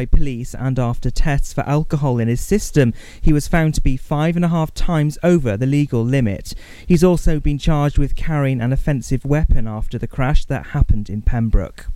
by 0.00 0.06
police, 0.06 0.54
and 0.54 0.78
after 0.78 1.10
tests 1.10 1.52
for 1.52 1.60
alcohol 1.68 2.18
in 2.18 2.26
his 2.26 2.40
system, 2.40 2.94
he 3.20 3.34
was 3.34 3.46
found 3.46 3.74
to 3.74 3.82
be 3.82 3.98
five 3.98 4.34
and 4.34 4.46
a 4.46 4.48
half 4.48 4.72
times 4.72 5.18
over 5.22 5.58
the 5.58 5.66
legal 5.66 6.02
limit. 6.02 6.54
He's 6.86 7.04
also 7.04 7.38
been 7.38 7.58
charged 7.58 7.98
with 7.98 8.16
carrying 8.16 8.62
an 8.62 8.72
offensive 8.72 9.26
weapon 9.26 9.68
after 9.68 9.98
the 9.98 10.08
crash 10.08 10.46
that 10.46 10.68
happened 10.68 11.10
in 11.10 11.20
Pembroke. 11.20 11.88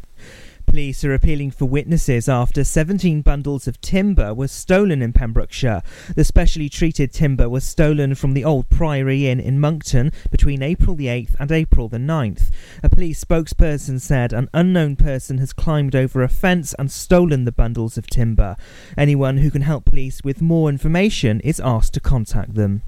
Police 0.75 1.05
are 1.05 1.15
appealing 1.15 1.53
for 1.53 1.67
witnesses 1.67 2.29
after 2.29 2.65
17 2.65 3.23
bundles 3.23 3.69
of 3.69 3.81
timber 3.81 4.35
were 4.35 4.49
stolen 4.49 5.03
in 5.03 5.13
Pembrokeshire. 5.13 5.85
The 6.17 6.25
specially 6.25 6.69
treated 6.69 7.13
timber 7.13 7.49
was 7.49 7.63
stolen 7.63 8.17
from 8.17 8.35
the 8.35 8.45
old 8.45 8.69
Priory 8.71 9.29
Inn 9.29 9.39
in 9.39 9.61
Monkton 9.61 10.11
between 10.33 10.65
April 10.65 10.97
the 10.97 11.07
8th 11.07 11.37
and 11.39 11.53
April 11.53 11.89
the 11.89 11.99
9th. 11.99 12.51
A 12.83 12.91
police 12.91 13.23
spokesperson 13.23 14.01
said 14.01 14.33
an 14.33 14.51
unknown 14.53 14.97
person 14.97 15.39
has 15.39 15.53
climbed 15.53 15.95
over 15.95 16.25
a 16.25 16.29
fence 16.29 16.75
and 16.77 16.91
stolen 16.91 17.45
the 17.45 17.53
bundles 17.53 17.97
of 17.97 18.09
timber. 18.09 18.57
Anyone 18.99 19.37
who 19.37 19.53
can 19.53 19.63
help 19.63 19.85
police 19.85 20.25
with 20.25 20.43
more 20.43 20.69
information 20.69 21.39
is 21.43 21.61
asked 21.61 21.95
to 21.95 22.01
contact 22.01 22.57
them. 22.57 22.83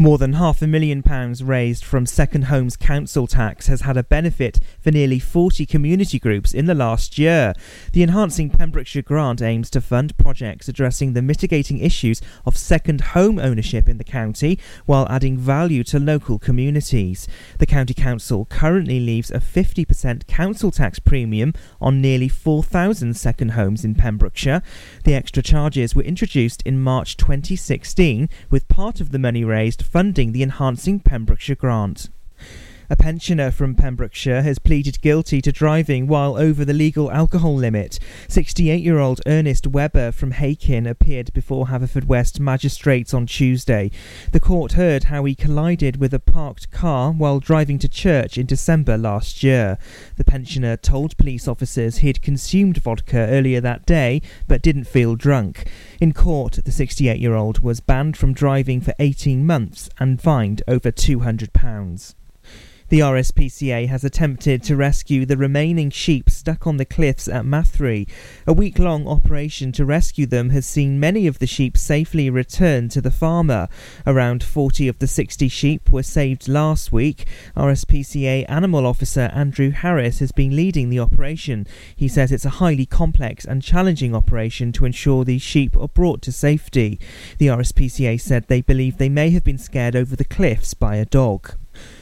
More 0.00 0.16
than 0.16 0.32
half 0.32 0.62
a 0.62 0.66
million 0.66 1.02
pounds 1.02 1.44
raised 1.44 1.84
from 1.84 2.06
Second 2.06 2.44
Homes 2.44 2.74
Council 2.74 3.26
tax 3.26 3.66
has 3.66 3.82
had 3.82 3.98
a 3.98 4.02
benefit 4.02 4.58
for 4.80 4.90
nearly 4.90 5.18
40 5.18 5.66
community 5.66 6.18
groups 6.18 6.54
in 6.54 6.64
the 6.64 6.74
last 6.74 7.18
year. 7.18 7.52
The 7.92 8.02
Enhancing 8.02 8.48
Pembrokeshire 8.48 9.02
grant 9.02 9.42
aims 9.42 9.68
to 9.68 9.82
fund 9.82 10.16
projects 10.16 10.68
addressing 10.68 11.12
the 11.12 11.20
mitigating 11.20 11.76
issues 11.80 12.22
of 12.46 12.56
second 12.56 13.02
home 13.12 13.38
ownership 13.38 13.90
in 13.90 13.98
the 13.98 14.04
county 14.04 14.58
while 14.86 15.06
adding 15.10 15.36
value 15.36 15.84
to 15.84 16.00
local 16.00 16.38
communities. 16.38 17.28
The 17.58 17.66
County 17.66 17.92
Council 17.92 18.46
currently 18.46 19.00
leaves 19.00 19.30
a 19.30 19.38
50% 19.38 20.26
council 20.26 20.70
tax 20.70 20.98
premium 20.98 21.52
on 21.78 22.00
nearly 22.00 22.28
4,000 22.28 23.18
second 23.18 23.50
homes 23.50 23.84
in 23.84 23.94
Pembrokeshire. 23.94 24.62
The 25.04 25.14
extra 25.14 25.42
charges 25.42 25.94
were 25.94 26.04
introduced 26.04 26.62
in 26.62 26.80
March 26.80 27.18
2016 27.18 28.30
with 28.48 28.66
part 28.68 29.02
of 29.02 29.10
the 29.10 29.18
money 29.18 29.44
raised 29.44 29.89
funding 29.90 30.30
the 30.30 30.42
Enhancing 30.42 31.00
Pembrokeshire 31.00 31.56
grant. 31.56 32.10
A 32.92 32.96
pensioner 32.96 33.52
from 33.52 33.76
Pembrokeshire 33.76 34.42
has 34.42 34.58
pleaded 34.58 35.00
guilty 35.00 35.40
to 35.42 35.52
driving 35.52 36.08
while 36.08 36.36
over 36.36 36.64
the 36.64 36.72
legal 36.72 37.08
alcohol 37.12 37.54
limit. 37.54 38.00
68 38.26 38.82
year 38.82 38.98
old 38.98 39.20
Ernest 39.26 39.64
Webber 39.68 40.10
from 40.10 40.32
Hakin 40.32 40.88
appeared 40.88 41.32
before 41.32 41.66
Haverfordwest 41.66 42.40
magistrates 42.40 43.14
on 43.14 43.26
Tuesday. 43.26 43.92
The 44.32 44.40
court 44.40 44.72
heard 44.72 45.04
how 45.04 45.24
he 45.24 45.36
collided 45.36 45.98
with 45.98 46.12
a 46.12 46.18
parked 46.18 46.72
car 46.72 47.12
while 47.12 47.38
driving 47.38 47.78
to 47.78 47.88
church 47.88 48.36
in 48.36 48.46
December 48.46 48.98
last 48.98 49.44
year. 49.44 49.78
The 50.16 50.24
pensioner 50.24 50.76
told 50.76 51.16
police 51.16 51.46
officers 51.46 51.98
he 51.98 52.08
had 52.08 52.22
consumed 52.22 52.78
vodka 52.78 53.18
earlier 53.18 53.60
that 53.60 53.86
day 53.86 54.20
but 54.48 54.62
didn't 54.62 54.88
feel 54.88 55.14
drunk. 55.14 55.70
In 56.00 56.12
court, 56.12 56.58
the 56.64 56.72
68 56.72 57.20
year 57.20 57.36
old 57.36 57.60
was 57.60 57.78
banned 57.78 58.16
from 58.16 58.32
driving 58.32 58.80
for 58.80 58.94
18 58.98 59.46
months 59.46 59.88
and 60.00 60.20
fined 60.20 60.64
over 60.66 60.90
£200. 60.90 62.14
The 62.90 62.98
RSPCA 62.98 63.86
has 63.86 64.02
attempted 64.02 64.64
to 64.64 64.74
rescue 64.74 65.24
the 65.24 65.36
remaining 65.36 65.90
sheep 65.90 66.28
stuck 66.28 66.66
on 66.66 66.76
the 66.76 66.84
cliffs 66.84 67.28
at 67.28 67.44
Mathry. 67.44 68.08
A 68.48 68.52
week 68.52 68.80
long 68.80 69.06
operation 69.06 69.70
to 69.72 69.84
rescue 69.84 70.26
them 70.26 70.50
has 70.50 70.66
seen 70.66 70.98
many 70.98 71.28
of 71.28 71.38
the 71.38 71.46
sheep 71.46 71.78
safely 71.78 72.28
returned 72.28 72.90
to 72.90 73.00
the 73.00 73.12
farmer. 73.12 73.68
Around 74.08 74.42
40 74.42 74.88
of 74.88 74.98
the 74.98 75.06
60 75.06 75.46
sheep 75.46 75.92
were 75.92 76.02
saved 76.02 76.48
last 76.48 76.90
week. 76.90 77.28
RSPCA 77.56 78.44
Animal 78.48 78.84
Officer 78.84 79.30
Andrew 79.32 79.70
Harris 79.70 80.18
has 80.18 80.32
been 80.32 80.56
leading 80.56 80.90
the 80.90 80.98
operation. 80.98 81.68
He 81.94 82.08
says 82.08 82.32
it's 82.32 82.44
a 82.44 82.58
highly 82.58 82.86
complex 82.86 83.44
and 83.44 83.62
challenging 83.62 84.16
operation 84.16 84.72
to 84.72 84.84
ensure 84.84 85.24
these 85.24 85.42
sheep 85.42 85.76
are 85.76 85.86
brought 85.86 86.22
to 86.22 86.32
safety. 86.32 86.98
The 87.38 87.46
RSPCA 87.46 88.20
said 88.20 88.48
they 88.48 88.62
believe 88.62 88.98
they 88.98 89.08
may 89.08 89.30
have 89.30 89.44
been 89.44 89.58
scared 89.58 89.94
over 89.94 90.16
the 90.16 90.24
cliffs 90.24 90.74
by 90.74 90.96
a 90.96 91.04
dog. 91.04 91.54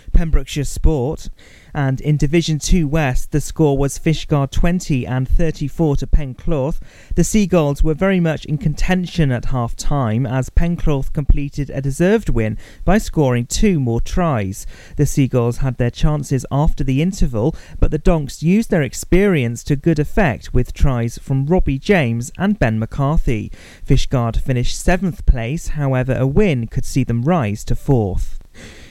Pembrokeshire 0.08 0.64
Sport. 0.64 1.28
And 1.74 2.00
in 2.00 2.16
Division 2.16 2.58
2 2.58 2.88
West, 2.88 3.30
the 3.30 3.40
score 3.40 3.76
was 3.78 3.98
Fishguard 3.98 4.50
20 4.50 5.06
and 5.06 5.28
34 5.28 5.96
to 5.96 6.06
Pencloth. 6.06 6.80
The 7.14 7.22
Seagulls 7.22 7.82
were 7.82 7.94
very 7.94 8.20
much 8.20 8.44
in 8.46 8.58
contention 8.58 9.30
at 9.30 9.46
half 9.46 9.76
time 9.76 10.26
as 10.26 10.50
Pencloth 10.50 11.12
completed 11.12 11.70
a 11.70 11.80
deserved 11.80 12.28
win 12.28 12.58
by 12.84 12.98
scoring 12.98 13.46
two 13.46 13.78
more 13.78 14.00
tries. 14.00 14.66
The 14.96 15.06
Seagulls 15.06 15.58
had 15.58 15.76
their 15.76 15.90
chances 15.90 16.44
after 16.50 16.82
the 16.82 17.02
interval, 17.02 17.54
but 17.78 17.90
the 17.90 17.98
Donks 17.98 18.42
used 18.42 18.70
their 18.70 18.82
experience 18.82 19.62
to 19.64 19.76
good 19.76 19.98
effect 19.98 20.54
with 20.54 20.72
tries 20.72 21.18
from 21.18 21.46
Robbie 21.46 21.78
James 21.78 22.32
and 22.38 22.58
Ben 22.58 22.78
McCarthy. 22.78 23.52
Fishguard 23.86 24.40
finished 24.40 24.80
seventh 24.80 25.26
place, 25.26 25.68
however, 25.68 26.14
a 26.14 26.26
win 26.26 26.66
could 26.66 26.84
see 26.84 27.04
them 27.04 27.22
rise 27.22 27.64
to 27.64 27.76
fourth. 27.76 28.37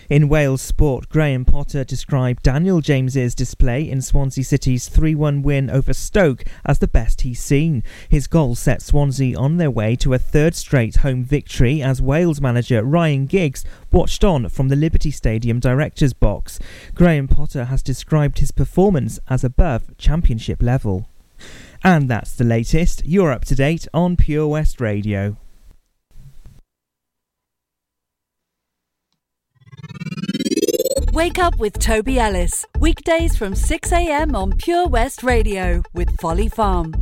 In 0.09 0.29
Wales 0.29 0.61
sport, 0.61 1.09
Graham 1.09 1.43
Potter 1.43 1.83
described 1.83 2.41
Daniel 2.41 2.79
James's 2.79 3.35
display 3.35 3.89
in 3.89 4.01
Swansea 4.01 4.45
City's 4.45 4.87
3 4.87 5.15
1 5.15 5.41
win 5.41 5.69
over 5.69 5.91
Stoke 5.91 6.45
as 6.65 6.79
the 6.79 6.87
best 6.87 7.21
he's 7.21 7.41
seen. 7.41 7.83
His 8.07 8.25
goal 8.25 8.55
set 8.55 8.81
Swansea 8.81 9.37
on 9.37 9.57
their 9.57 9.69
way 9.69 9.97
to 9.97 10.13
a 10.13 10.17
third 10.17 10.55
straight 10.55 10.97
home 10.97 11.25
victory 11.25 11.81
as 11.81 12.01
Wales 12.01 12.39
manager 12.39 12.85
Ryan 12.85 13.25
Giggs 13.25 13.65
watched 13.91 14.23
on 14.23 14.47
from 14.47 14.69
the 14.69 14.77
Liberty 14.77 15.11
Stadium 15.11 15.59
director's 15.59 16.13
box. 16.13 16.57
Graham 16.95 17.27
Potter 17.27 17.65
has 17.65 17.83
described 17.83 18.39
his 18.39 18.51
performance 18.51 19.19
as 19.27 19.43
above 19.43 19.97
championship 19.97 20.61
level. 20.61 21.09
And 21.83 22.09
that's 22.09 22.33
the 22.33 22.45
latest. 22.45 23.05
You're 23.05 23.33
up 23.33 23.43
to 23.45 23.55
date 23.55 23.89
on 23.93 24.15
Pure 24.15 24.47
West 24.47 24.79
Radio. 24.79 25.35
Wake 31.13 31.39
up 31.39 31.57
with 31.57 31.79
Toby 31.79 32.19
Ellis. 32.19 32.65
Weekdays 32.79 33.35
from 33.35 33.53
6am 33.53 34.35
on 34.35 34.53
Pure 34.57 34.87
West 34.87 35.23
Radio 35.23 35.81
with 35.93 36.15
Folly 36.19 36.47
Farm. 36.47 36.93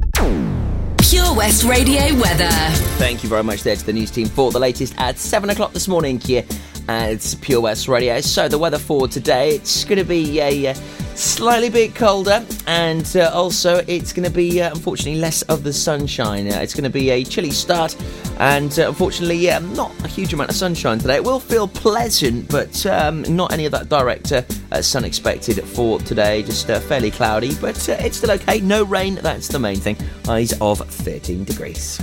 Pure 0.97 1.35
West 1.35 1.63
Radio 1.65 2.01
weather. 2.19 2.49
Thank 2.97 3.23
you 3.23 3.29
very 3.29 3.43
much 3.43 3.63
there 3.63 3.75
to 3.75 3.85
the 3.85 3.93
news 3.93 4.11
team 4.11 4.27
for 4.27 4.51
the 4.51 4.59
latest 4.59 4.95
at 4.97 5.19
7 5.19 5.49
o'clock 5.49 5.73
this 5.73 5.87
morning 5.87 6.19
here 6.19 6.45
at 6.87 7.35
Pure 7.41 7.61
West 7.61 7.87
Radio. 7.87 8.21
So, 8.21 8.47
the 8.47 8.57
weather 8.57 8.79
for 8.79 9.07
today, 9.07 9.55
it's 9.55 9.83
going 9.83 9.99
to 9.99 10.05
be 10.05 10.39
a. 10.39 10.67
Uh, 10.67 10.75
slightly 11.15 11.69
bit 11.69 11.95
colder, 11.95 12.45
and 12.67 13.15
uh, 13.15 13.31
also 13.33 13.77
it's 13.87 14.13
going 14.13 14.27
to 14.27 14.33
be 14.33 14.61
uh, 14.61 14.71
unfortunately 14.71 15.19
less 15.19 15.41
of 15.43 15.63
the 15.63 15.73
sunshine. 15.73 16.47
Uh, 16.51 16.59
it's 16.59 16.73
going 16.73 16.83
to 16.83 16.89
be 16.89 17.09
a 17.09 17.23
chilly 17.23 17.51
start, 17.51 17.95
and 18.39 18.77
uh, 18.79 18.87
unfortunately, 18.87 19.37
yeah, 19.37 19.59
not 19.59 19.91
a 20.03 20.07
huge 20.07 20.33
amount 20.33 20.49
of 20.49 20.55
sunshine 20.55 20.99
today. 20.99 21.15
It 21.15 21.23
will 21.23 21.39
feel 21.39 21.67
pleasant, 21.67 22.49
but 22.49 22.85
um, 22.85 23.23
not 23.23 23.51
any 23.53 23.65
of 23.65 23.71
that 23.71 23.89
direct 23.89 24.31
uh, 24.31 24.43
uh, 24.71 24.81
sun 24.81 25.05
expected 25.05 25.63
for 25.63 25.99
today. 25.99 26.43
Just 26.43 26.67
fairly 26.67 27.11
cloudy, 27.11 27.55
but 27.55 27.87
it's 27.89 28.17
still 28.17 28.31
okay. 28.31 28.59
No 28.59 28.83
rain, 28.83 29.15
that's 29.15 29.47
the 29.47 29.59
main 29.59 29.77
thing. 29.77 29.97
Highs 30.25 30.53
of 30.61 30.79
13 30.79 31.43
degrees. 31.45 31.97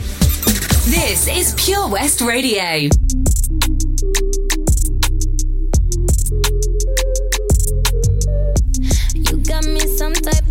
This 0.87 1.29
is 1.29 1.55
Pure 1.65 1.89
West 1.89 2.21
Radio. 2.21 2.89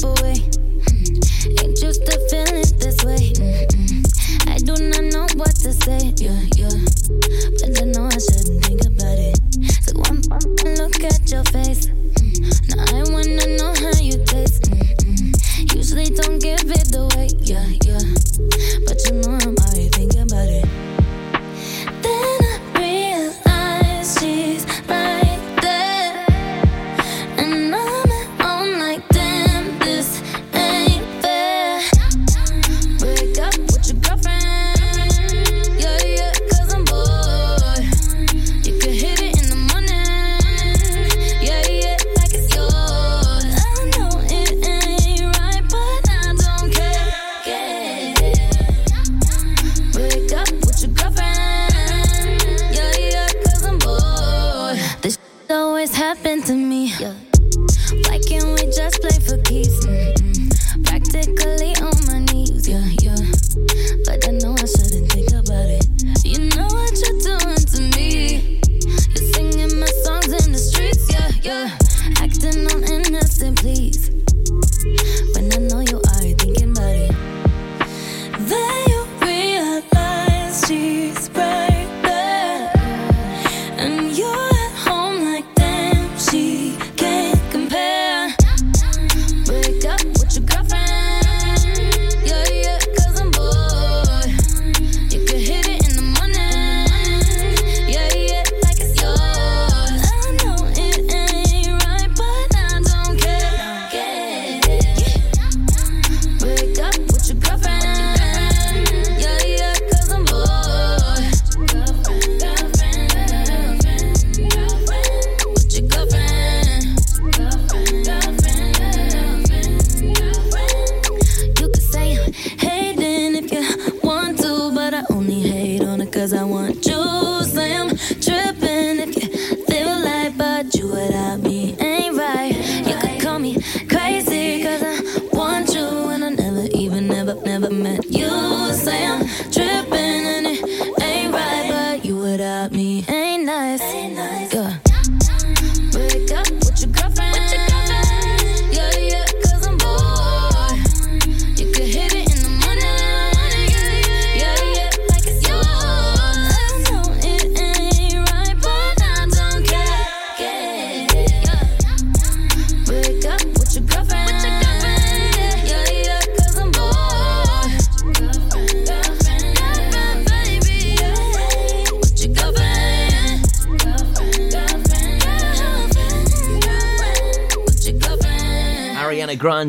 Some 0.02 0.16
type. 0.16 0.26
Mm. 0.26 1.64
Ain't 1.64 1.82
used 1.82 2.06
to 2.06 2.18
feeling 2.30 2.66
this 2.80 3.04
way. 3.06 3.34
Mm-mm. 3.38 4.02
I 4.50 4.58
do 4.58 4.74
not 4.90 5.04
know 5.14 5.28
what 5.38 5.56
to 5.62 5.74
say, 5.74 6.14
yeah, 6.18 6.42
yeah. 6.58 6.74
But 7.62 7.82
I 7.82 7.86
know 7.86 8.06
I 8.08 8.18
shouldn't 8.18 8.66
think 8.66 8.82
about 8.82 9.20
it. 9.20 9.38
So 9.86 10.00
one 10.00 10.22
look 10.76 11.04
at 11.04 11.32
your 11.32 11.44
face. 11.46 11.91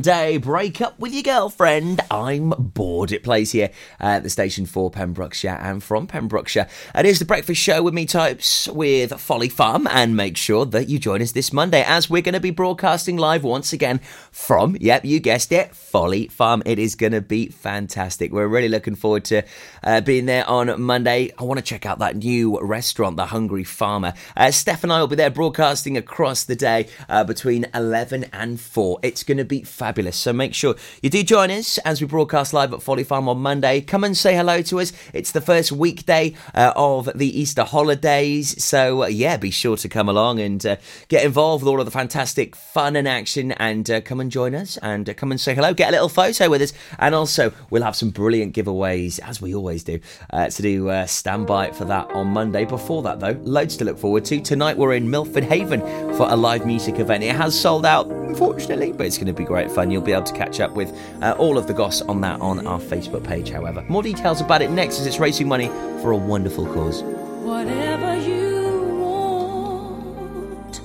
Grande, 0.02 0.42
break 0.42 0.80
up 0.80 0.98
with 0.98 1.12
your 1.12 1.22
girlfriend. 1.22 2.00
I'm 2.10 2.50
bored. 2.50 3.12
It 3.12 3.22
plays 3.22 3.52
here 3.52 3.70
at 4.02 4.22
the 4.22 4.30
station 4.30 4.66
for 4.66 4.90
Pembrokeshire 4.90 5.58
and 5.60 5.82
from 5.82 6.06
Pembrokeshire. 6.06 6.66
It 6.94 7.06
is 7.06 7.18
the 7.18 7.24
breakfast 7.24 7.60
show 7.60 7.82
with 7.82 7.94
me, 7.94 8.04
types, 8.04 8.68
with 8.68 9.18
Folly 9.20 9.48
Farm, 9.48 9.86
and 9.86 10.16
make 10.16 10.36
sure 10.36 10.66
that 10.66 10.88
you 10.88 10.98
join 10.98 11.22
us 11.22 11.32
this 11.32 11.52
Monday 11.52 11.82
as 11.86 12.10
we're 12.10 12.22
going 12.22 12.34
to 12.34 12.40
be 12.40 12.50
broadcasting 12.50 13.16
live 13.16 13.44
once 13.44 13.72
again 13.72 14.00
from, 14.30 14.76
yep, 14.80 15.04
you 15.04 15.20
guessed 15.20 15.52
it, 15.52 15.74
Folly 15.74 16.26
Farm. 16.28 16.62
It 16.66 16.78
is 16.78 16.94
going 16.94 17.12
to 17.12 17.20
be 17.20 17.48
fantastic. 17.48 18.32
We're 18.32 18.48
really 18.48 18.68
looking 18.68 18.96
forward 18.96 19.24
to 19.26 19.42
uh, 19.84 20.00
being 20.00 20.26
there 20.26 20.48
on 20.48 20.80
Monday. 20.80 21.30
I 21.38 21.44
want 21.44 21.58
to 21.58 21.64
check 21.64 21.86
out 21.86 22.00
that 22.00 22.16
new 22.16 22.58
restaurant, 22.60 23.16
The 23.16 23.26
Hungry 23.26 23.64
Farmer. 23.64 24.14
Uh, 24.36 24.50
Steph 24.50 24.82
and 24.82 24.92
I 24.92 25.00
will 25.00 25.06
be 25.06 25.16
there 25.16 25.30
broadcasting 25.30 25.96
across 25.96 26.44
the 26.44 26.56
day 26.56 26.88
uh, 27.08 27.24
between 27.24 27.66
11 27.74 28.26
and 28.32 28.60
4. 28.60 28.98
It's 29.02 29.22
going 29.22 29.38
to 29.38 29.44
be 29.44 29.62
fabulous. 29.62 30.16
So 30.16 30.32
make 30.32 30.54
sure 30.54 30.74
you 31.02 31.10
do 31.10 31.22
join 31.22 31.50
us 31.50 31.78
as 31.78 32.00
we 32.00 32.06
broadcast 32.06 32.52
live 32.52 32.72
at 32.72 32.82
Folly 32.82 33.04
Farm 33.04 33.28
on 33.28 33.38
Monday. 33.38 33.80
Come 33.92 34.04
and 34.04 34.16
say 34.16 34.34
hello 34.34 34.62
to 34.62 34.80
us. 34.80 34.90
It's 35.12 35.32
the 35.32 35.42
first 35.42 35.70
weekday 35.70 36.34
uh, 36.54 36.72
of 36.74 37.10
the 37.14 37.38
Easter 37.38 37.62
holidays. 37.62 38.64
So, 38.64 39.02
uh, 39.02 39.08
yeah, 39.08 39.36
be 39.36 39.50
sure 39.50 39.76
to 39.76 39.86
come 39.86 40.08
along 40.08 40.40
and 40.40 40.64
uh, 40.64 40.76
get 41.08 41.26
involved 41.26 41.62
with 41.62 41.68
all 41.68 41.78
of 41.78 41.84
the 41.84 41.90
fantastic 41.90 42.56
fun 42.56 42.96
and 42.96 43.06
action 43.06 43.52
and 43.52 43.90
uh, 43.90 44.00
come 44.00 44.18
and 44.18 44.30
join 44.30 44.54
us 44.54 44.78
and 44.78 45.10
uh, 45.10 45.12
come 45.12 45.30
and 45.30 45.38
say 45.38 45.54
hello. 45.54 45.74
Get 45.74 45.90
a 45.90 45.92
little 45.92 46.08
photo 46.08 46.48
with 46.48 46.62
us. 46.62 46.72
And 47.00 47.14
also, 47.14 47.52
we'll 47.68 47.82
have 47.82 47.94
some 47.94 48.08
brilliant 48.08 48.54
giveaways, 48.54 49.20
as 49.20 49.42
we 49.42 49.54
always 49.54 49.84
do, 49.84 50.00
uh, 50.30 50.48
to 50.48 50.62
do 50.62 50.88
uh, 50.88 51.04
stand 51.04 51.46
by 51.46 51.70
for 51.70 51.84
that 51.84 52.10
on 52.12 52.28
Monday. 52.28 52.64
Before 52.64 53.02
that, 53.02 53.20
though, 53.20 53.38
loads 53.42 53.76
to 53.76 53.84
look 53.84 53.98
forward 53.98 54.24
to. 54.24 54.40
Tonight, 54.40 54.78
we're 54.78 54.94
in 54.94 55.10
Milford 55.10 55.44
Haven 55.44 55.82
for 56.16 56.30
a 56.30 56.34
live 56.34 56.64
music 56.64 56.98
event. 56.98 57.24
It 57.24 57.36
has 57.36 57.60
sold 57.60 57.84
out, 57.84 58.06
unfortunately, 58.06 58.92
but 58.92 59.04
it's 59.04 59.18
going 59.18 59.26
to 59.26 59.34
be 59.34 59.44
great 59.44 59.70
fun. 59.70 59.90
You'll 59.90 60.00
be 60.00 60.12
able 60.12 60.22
to 60.22 60.32
catch 60.32 60.60
up 60.60 60.72
with 60.72 60.98
all 61.20 61.58
of 61.58 61.66
the 61.66 61.74
goss 61.74 62.00
on 62.00 62.22
that 62.22 62.40
on 62.40 62.66
our 62.66 62.80
Facebook 62.80 63.22
page, 63.22 63.50
however. 63.50 63.81
More 63.88 64.02
details 64.02 64.40
about 64.40 64.62
it 64.62 64.70
next 64.70 65.00
as 65.00 65.06
it's 65.06 65.18
raising 65.18 65.48
money 65.48 65.68
for 66.00 66.12
a 66.12 66.16
wonderful 66.16 66.66
cause. 66.66 67.02
Whatever 67.02 68.16
you 68.20 68.80
want, 69.00 70.76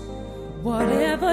whatever 0.64 1.27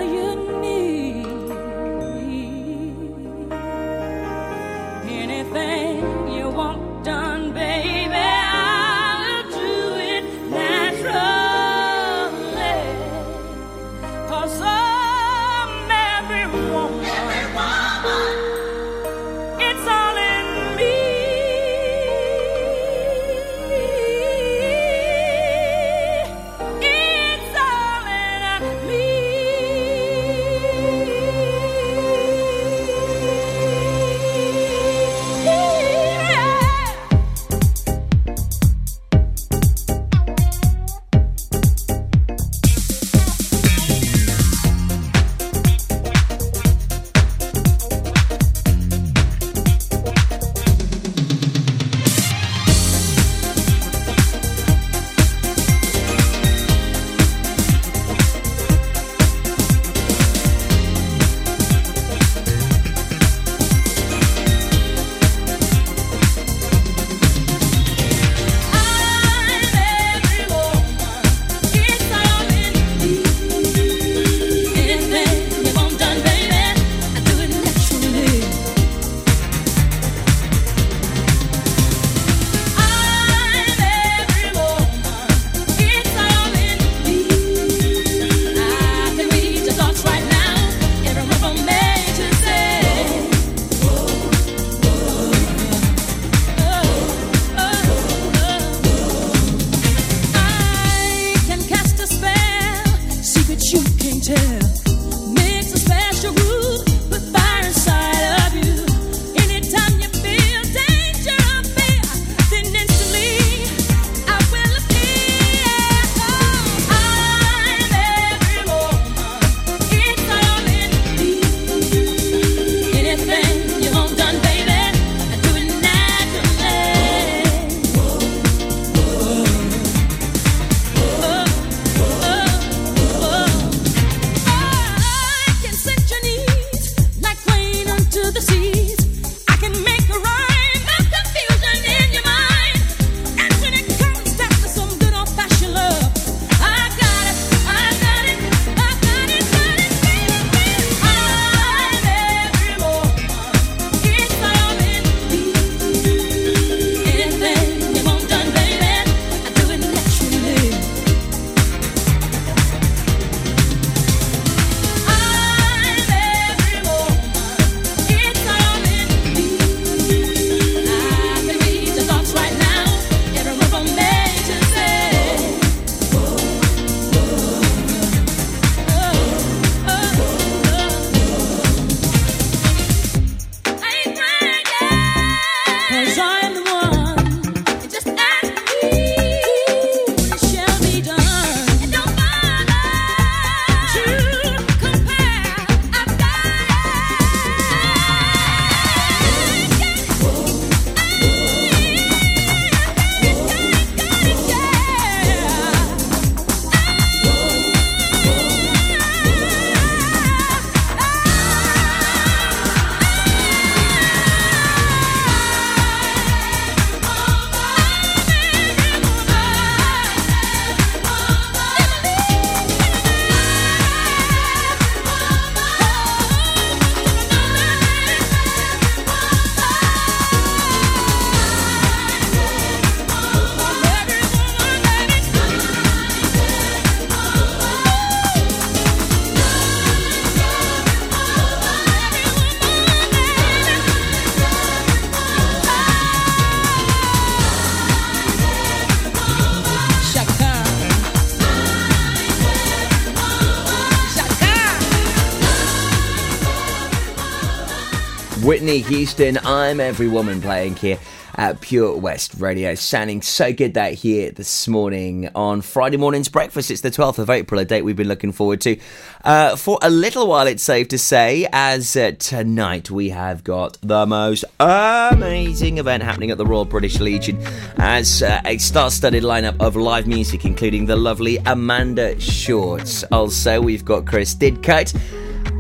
Houston, 258.86 259.38
I'm 259.44 259.80
Every 259.80 260.08
Woman 260.08 260.42
playing 260.42 260.76
here 260.76 260.98
at 261.36 261.60
Pure 261.62 261.96
West 261.96 262.34
Radio. 262.38 262.74
Sounding 262.74 263.22
so 263.22 263.52
good 263.52 263.74
that 263.74 263.94
here 263.94 264.30
this 264.30 264.68
morning 264.68 265.30
on 265.34 265.62
Friday 265.62 265.96
morning's 265.96 266.28
breakfast. 266.28 266.70
It's 266.70 266.82
the 266.82 266.90
12th 266.90 267.18
of 267.18 267.30
April, 267.30 267.58
a 267.60 267.64
date 267.64 267.82
we've 267.82 267.96
been 267.96 268.08
looking 268.08 268.32
forward 268.32 268.60
to 268.62 268.76
uh, 269.24 269.56
for 269.56 269.78
a 269.80 269.88
little 269.88 270.26
while, 270.26 270.46
it's 270.46 270.62
safe 270.62 270.88
to 270.88 270.98
say, 270.98 271.48
as 271.50 271.96
uh, 271.96 272.12
tonight 272.18 272.90
we 272.90 273.08
have 273.08 273.42
got 273.42 273.78
the 273.80 274.04
most 274.04 274.44
amazing 274.60 275.78
event 275.78 276.02
happening 276.02 276.30
at 276.30 276.36
the 276.36 276.46
Royal 276.46 276.66
British 276.66 277.00
Legion 277.00 277.38
as 277.78 278.22
uh, 278.22 278.42
a 278.44 278.58
star 278.58 278.90
studded 278.90 279.22
lineup 279.22 279.58
of 279.60 279.76
live 279.76 280.06
music, 280.06 280.44
including 280.44 280.84
the 280.84 280.96
lovely 280.96 281.38
Amanda 281.46 282.20
Shorts. 282.20 283.02
Also, 283.04 283.62
we've 283.62 283.84
got 283.84 284.06
Chris 284.06 284.34
Didcote. 284.34 284.94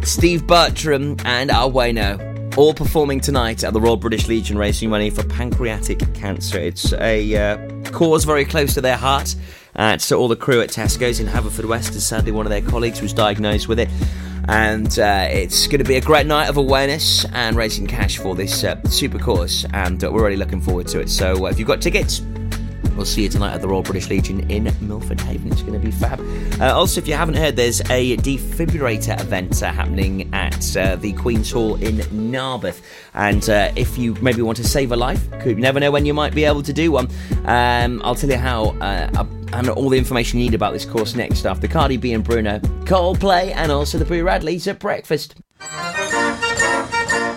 Steve 0.04 0.46
Bertram 0.46 1.16
and 1.24 1.50
Al 1.50 1.72
Wayno 1.72 2.33
all 2.56 2.72
performing 2.72 3.20
tonight 3.20 3.64
at 3.64 3.72
the 3.72 3.80
Royal 3.80 3.96
British 3.96 4.28
Legion 4.28 4.56
raising 4.56 4.88
money 4.88 5.10
for 5.10 5.24
pancreatic 5.24 6.14
cancer. 6.14 6.58
It's 6.58 6.92
a 6.92 7.36
uh, 7.36 7.82
cause 7.90 8.24
very 8.24 8.44
close 8.44 8.74
to 8.74 8.80
their 8.80 8.96
heart. 8.96 9.34
Uh, 9.74 9.98
so 9.98 10.20
all 10.20 10.28
the 10.28 10.36
crew 10.36 10.60
at 10.60 10.70
Tesco's 10.70 11.18
in 11.18 11.26
Haverfordwest, 11.26 11.96
as 11.96 12.06
sadly 12.06 12.30
one 12.30 12.46
of 12.46 12.50
their 12.50 12.62
colleagues 12.62 13.02
was 13.02 13.12
diagnosed 13.12 13.66
with 13.66 13.80
it. 13.80 13.88
And 14.46 14.98
uh, 14.98 15.26
it's 15.30 15.66
going 15.66 15.78
to 15.78 15.88
be 15.88 15.96
a 15.96 16.00
great 16.00 16.26
night 16.26 16.48
of 16.48 16.56
awareness 16.56 17.24
and 17.32 17.56
raising 17.56 17.86
cash 17.86 18.18
for 18.18 18.36
this 18.36 18.62
uh, 18.62 18.80
super 18.84 19.18
cause. 19.18 19.66
And 19.72 20.04
uh, 20.04 20.12
we're 20.12 20.24
really 20.24 20.36
looking 20.36 20.60
forward 20.60 20.86
to 20.88 21.00
it. 21.00 21.10
So 21.10 21.46
uh, 21.46 21.50
if 21.50 21.58
you've 21.58 21.66
got 21.66 21.80
tickets, 21.82 22.20
We'll 22.96 23.06
see 23.06 23.22
you 23.22 23.28
tonight 23.28 23.54
at 23.54 23.60
the 23.60 23.68
Royal 23.68 23.82
British 23.82 24.08
Legion 24.08 24.48
in 24.50 24.64
Milford 24.80 25.20
Haven. 25.20 25.50
It's 25.50 25.62
going 25.62 25.74
to 25.74 25.78
be 25.78 25.90
fab. 25.90 26.20
Uh, 26.60 26.72
also, 26.74 27.00
if 27.00 27.08
you 27.08 27.14
haven't 27.14 27.34
heard, 27.34 27.56
there's 27.56 27.80
a 27.90 28.16
defibrillator 28.18 29.20
event 29.20 29.62
uh, 29.62 29.72
happening 29.72 30.32
at 30.32 30.76
uh, 30.76 30.96
the 30.96 31.12
Queen's 31.14 31.50
Hall 31.50 31.74
in 31.76 31.96
Narberth. 32.30 32.82
And 33.14 33.48
uh, 33.48 33.72
if 33.74 33.98
you 33.98 34.14
maybe 34.22 34.42
want 34.42 34.56
to 34.58 34.64
save 34.64 34.92
a 34.92 34.96
life, 34.96 35.28
could 35.40 35.58
never 35.58 35.80
know 35.80 35.90
when 35.90 36.06
you 36.06 36.14
might 36.14 36.34
be 36.34 36.44
able 36.44 36.62
to 36.62 36.72
do 36.72 36.92
one. 36.92 37.08
Um, 37.44 38.00
I'll 38.04 38.14
tell 38.14 38.30
you 38.30 38.38
how. 38.38 38.76
Uh, 38.80 39.26
and 39.52 39.68
all 39.68 39.88
the 39.88 39.98
information 39.98 40.40
you 40.40 40.46
need 40.46 40.54
about 40.54 40.72
this 40.72 40.84
course 40.84 41.14
next 41.14 41.46
after 41.46 41.68
Cardi 41.68 41.96
B 41.96 42.12
and 42.12 42.24
Bruno, 42.24 42.58
Coldplay, 42.86 43.54
and 43.54 43.70
also 43.70 43.98
the 43.98 44.04
Boo 44.04 44.24
Radleys 44.24 44.66
at 44.66 44.80
breakfast. 44.80 45.36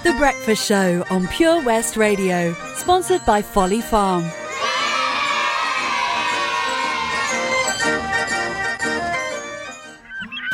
The 0.03 0.15
Breakfast 0.17 0.65
Show 0.65 1.03
on 1.11 1.27
Pure 1.27 1.63
West 1.63 1.95
Radio, 1.95 2.53
sponsored 2.75 3.23
by 3.25 3.43
Folly 3.43 3.81
Farm. 3.81 4.23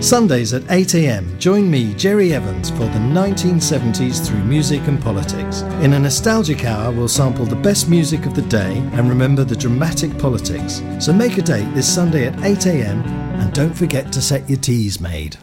Sundays 0.00 0.54
at 0.54 0.62
8am, 0.62 1.38
join 1.38 1.70
me, 1.70 1.92
Jerry 1.92 2.32
Evans, 2.32 2.70
for 2.70 2.78
the 2.78 2.98
1970s 2.98 4.26
through 4.26 4.42
music 4.44 4.80
and 4.88 5.00
politics. 5.00 5.60
In 5.82 5.92
a 5.92 5.98
nostalgic 5.98 6.64
hour, 6.64 6.90
we'll 6.90 7.06
sample 7.06 7.44
the 7.44 7.54
best 7.54 7.90
music 7.90 8.24
of 8.24 8.34
the 8.34 8.42
day 8.42 8.78
and 8.94 9.10
remember 9.10 9.44
the 9.44 9.54
dramatic 9.54 10.16
politics. 10.18 10.82
So 10.98 11.12
make 11.12 11.36
a 11.36 11.42
date 11.42 11.70
this 11.74 11.94
Sunday 11.94 12.28
at 12.28 12.34
8am 12.36 13.04
and 13.04 13.52
don't 13.52 13.76
forget 13.76 14.10
to 14.14 14.22
set 14.22 14.48
your 14.48 14.58
Teasmade. 14.58 15.36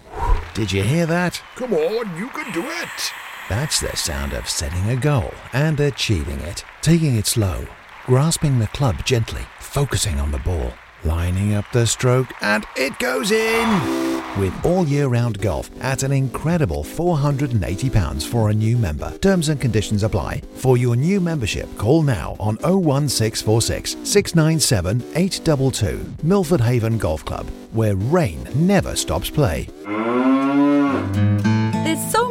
Did 0.55 0.71
you 0.71 0.81
hear 0.81 1.05
that? 1.05 1.39
Come 1.55 1.73
on, 1.73 2.17
you 2.17 2.27
can 2.29 2.51
do 2.51 2.63
it. 2.63 3.11
That's 3.49 3.79
the 3.79 3.95
sound 3.95 4.33
of 4.33 4.49
setting 4.49 4.89
a 4.89 4.95
goal 4.95 5.35
and 5.53 5.79
achieving 5.79 6.39
it. 6.39 6.65
Taking 6.81 7.15
it 7.15 7.27
slow, 7.27 7.67
grasping 8.07 8.57
the 8.57 8.67
club 8.67 9.05
gently, 9.05 9.45
focusing 9.59 10.19
on 10.19 10.31
the 10.31 10.39
ball, 10.39 10.73
lining 11.05 11.53
up 11.53 11.65
the 11.73 11.85
stroke, 11.85 12.33
and 12.41 12.65
it 12.75 12.97
goes 12.97 13.31
in! 13.31 14.06
With 14.37 14.53
all 14.65 14.85
year 14.87 15.07
round 15.07 15.41
golf 15.41 15.69
at 15.81 16.03
an 16.03 16.11
incredible 16.11 16.83
£480 16.83 18.27
for 18.27 18.49
a 18.49 18.53
new 18.53 18.77
member. 18.77 19.17
Terms 19.19 19.49
and 19.49 19.59
conditions 19.59 20.03
apply. 20.03 20.41
For 20.55 20.77
your 20.77 20.95
new 20.95 21.19
membership, 21.19 21.75
call 21.77 22.03
now 22.03 22.35
on 22.39 22.57
01646 22.57 23.97
697 24.03 25.01
822. 25.15 26.13
Milford 26.23 26.61
Haven 26.61 26.97
Golf 26.97 27.23
Club, 27.25 27.47
where 27.71 27.95
rain 27.95 28.47
never 28.55 28.95
stops 28.95 29.29
play. 29.29 29.67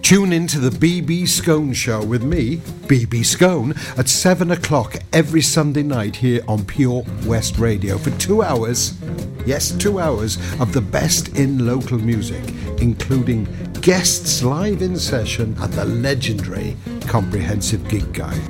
Tune 0.00 0.32
in 0.32 0.46
to 0.48 0.58
the 0.58 0.70
BB 0.70 1.28
Scone 1.28 1.74
Show 1.74 2.02
with 2.04 2.22
me, 2.22 2.56
BB 2.86 3.24
Scone, 3.24 3.74
at 3.96 4.08
7 4.08 4.50
o'clock 4.50 4.96
every 5.12 5.42
Sunday 5.42 5.82
night 5.82 6.16
here 6.16 6.40
on 6.48 6.64
Pure 6.64 7.04
West 7.24 7.58
Radio 7.58 7.98
for 7.98 8.10
two 8.18 8.42
hours. 8.42 8.98
Yes, 9.44 9.70
two 9.72 10.00
hours 10.00 10.38
of 10.60 10.72
the 10.72 10.80
best 10.80 11.36
in 11.36 11.66
local 11.66 11.98
music, 11.98 12.42
including 12.80 13.46
guests 13.80 14.42
live 14.42 14.82
in 14.82 14.96
session 14.96 15.56
and 15.60 15.72
the 15.74 15.84
legendary 15.84 16.76
Comprehensive 17.02 17.86
Gig 17.88 18.12
Guide. 18.12 18.40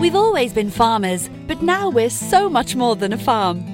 We've 0.00 0.14
always 0.14 0.52
been 0.52 0.70
farmers, 0.70 1.30
but 1.46 1.62
now 1.62 1.88
we're 1.88 2.10
so 2.10 2.48
much 2.48 2.76
more 2.76 2.94
than 2.94 3.12
a 3.12 3.18
farm. 3.18 3.73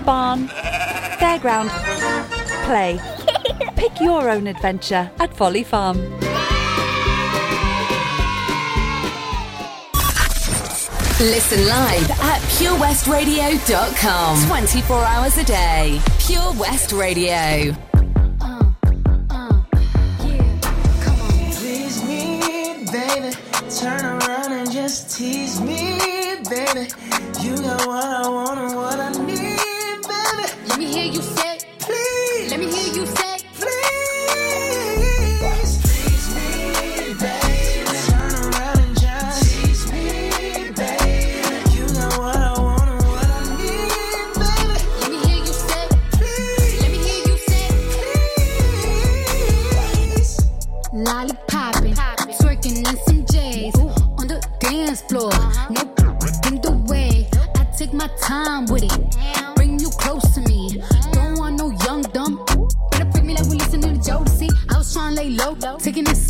barn, 0.06 0.48
fairground, 1.20 1.70
play. 2.66 3.00
Pick 3.76 4.00
your 4.00 4.30
own 4.30 4.46
adventure 4.48 5.10
at 5.20 5.36
Folly 5.36 5.64
Farm. 5.64 5.98
Listen 11.20 11.66
live 11.68 12.10
at 12.12 12.42
purewestradio.com. 12.60 14.48
24 14.48 15.04
hours 15.06 15.38
a 15.38 15.44
day. 15.46 16.02
Pure 16.20 16.54
West 16.60 16.92
Radio. 16.92 17.74
tease 25.24 25.62
me, 25.62 25.80
baby. 26.50 26.84
You 27.44 27.56
got 27.56 27.88
what 27.88 28.06
I 28.06 28.28
want 28.28 28.60
and 28.60 28.76
what 28.76 29.00
I 29.00 29.03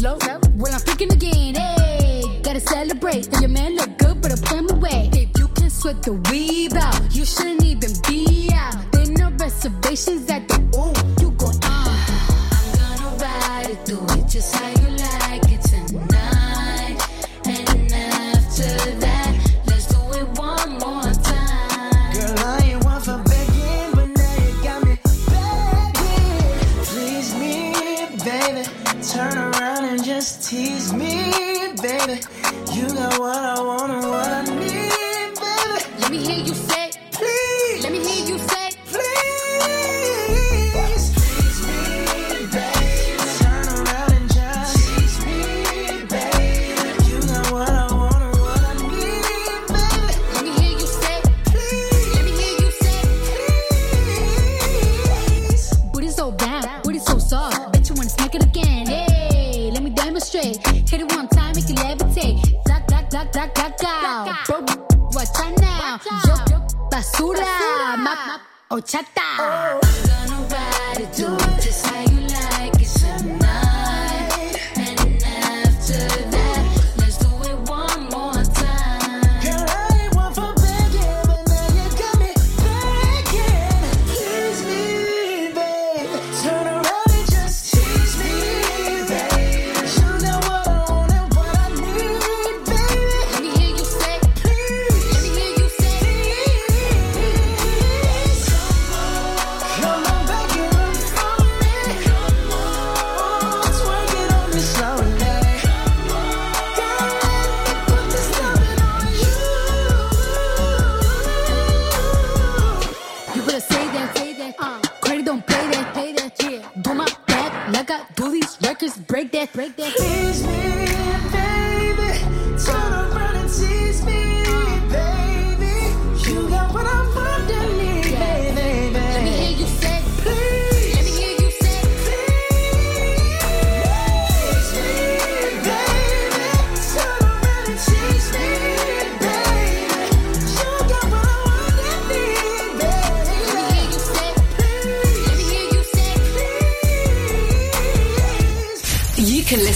slow. 0.03 0.17
Well, 0.57 0.73
I'm 0.73 0.81
freaking 0.81 1.13
again, 1.13 1.55
hey. 1.55 2.23
Gotta 2.43 2.59
celebrate 2.59 3.31
that 3.31 3.39
your 3.41 3.49
man 3.49 3.75
look 3.75 3.97
good, 3.97 4.21
but 4.21 4.31
I 4.31 4.35
put 4.35 4.57
him 4.59 4.69
away. 4.69 5.09
If 5.13 5.29
you 5.39 5.47
can 5.47 5.69
sweat 5.69 6.03
the 6.03 6.13
weave 6.29 6.73
out, 6.73 6.99
you 7.15 7.25
shouldn't 7.25 7.63
even 7.63 7.91
be 8.07 8.49
out. 8.53 8.75
There 8.91 9.05
no 9.05 9.29
reservations 9.39 10.29
at 10.29 10.47
the 10.49 10.59
ooh. 10.75 10.93
You 11.21 11.31
go, 11.31 11.49
ah. 11.63 11.91
I'm 12.55 12.67
gonna 12.79 13.23
ride 13.23 13.69
it, 13.69 13.85
through 13.85 14.05
it 14.17 14.27
just 14.27 14.53
how 14.55 14.69
you 14.69 14.89
like. 14.97 15.02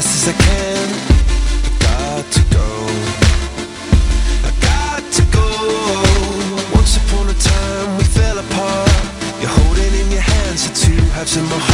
fast 0.00 0.28
as 0.28 0.28
I 0.28 0.36
can. 0.46 0.88
I 1.66 1.72
got 1.86 2.24
to 2.36 2.42
go. 2.58 2.68
I 4.48 4.50
got 4.70 5.02
to 5.18 5.22
go. 5.38 5.48
Once 6.74 6.96
upon 6.96 7.28
a 7.28 7.34
time 7.34 7.96
we 7.98 8.04
fell 8.04 8.38
apart. 8.38 8.90
You're 9.40 9.54
holding 9.60 9.94
in 10.00 10.10
your 10.10 10.26
hands 10.34 10.68
the 10.68 10.74
two 10.74 11.00
halves 11.14 11.36
of 11.36 11.44
my 11.44 11.58
heart. 11.58 11.73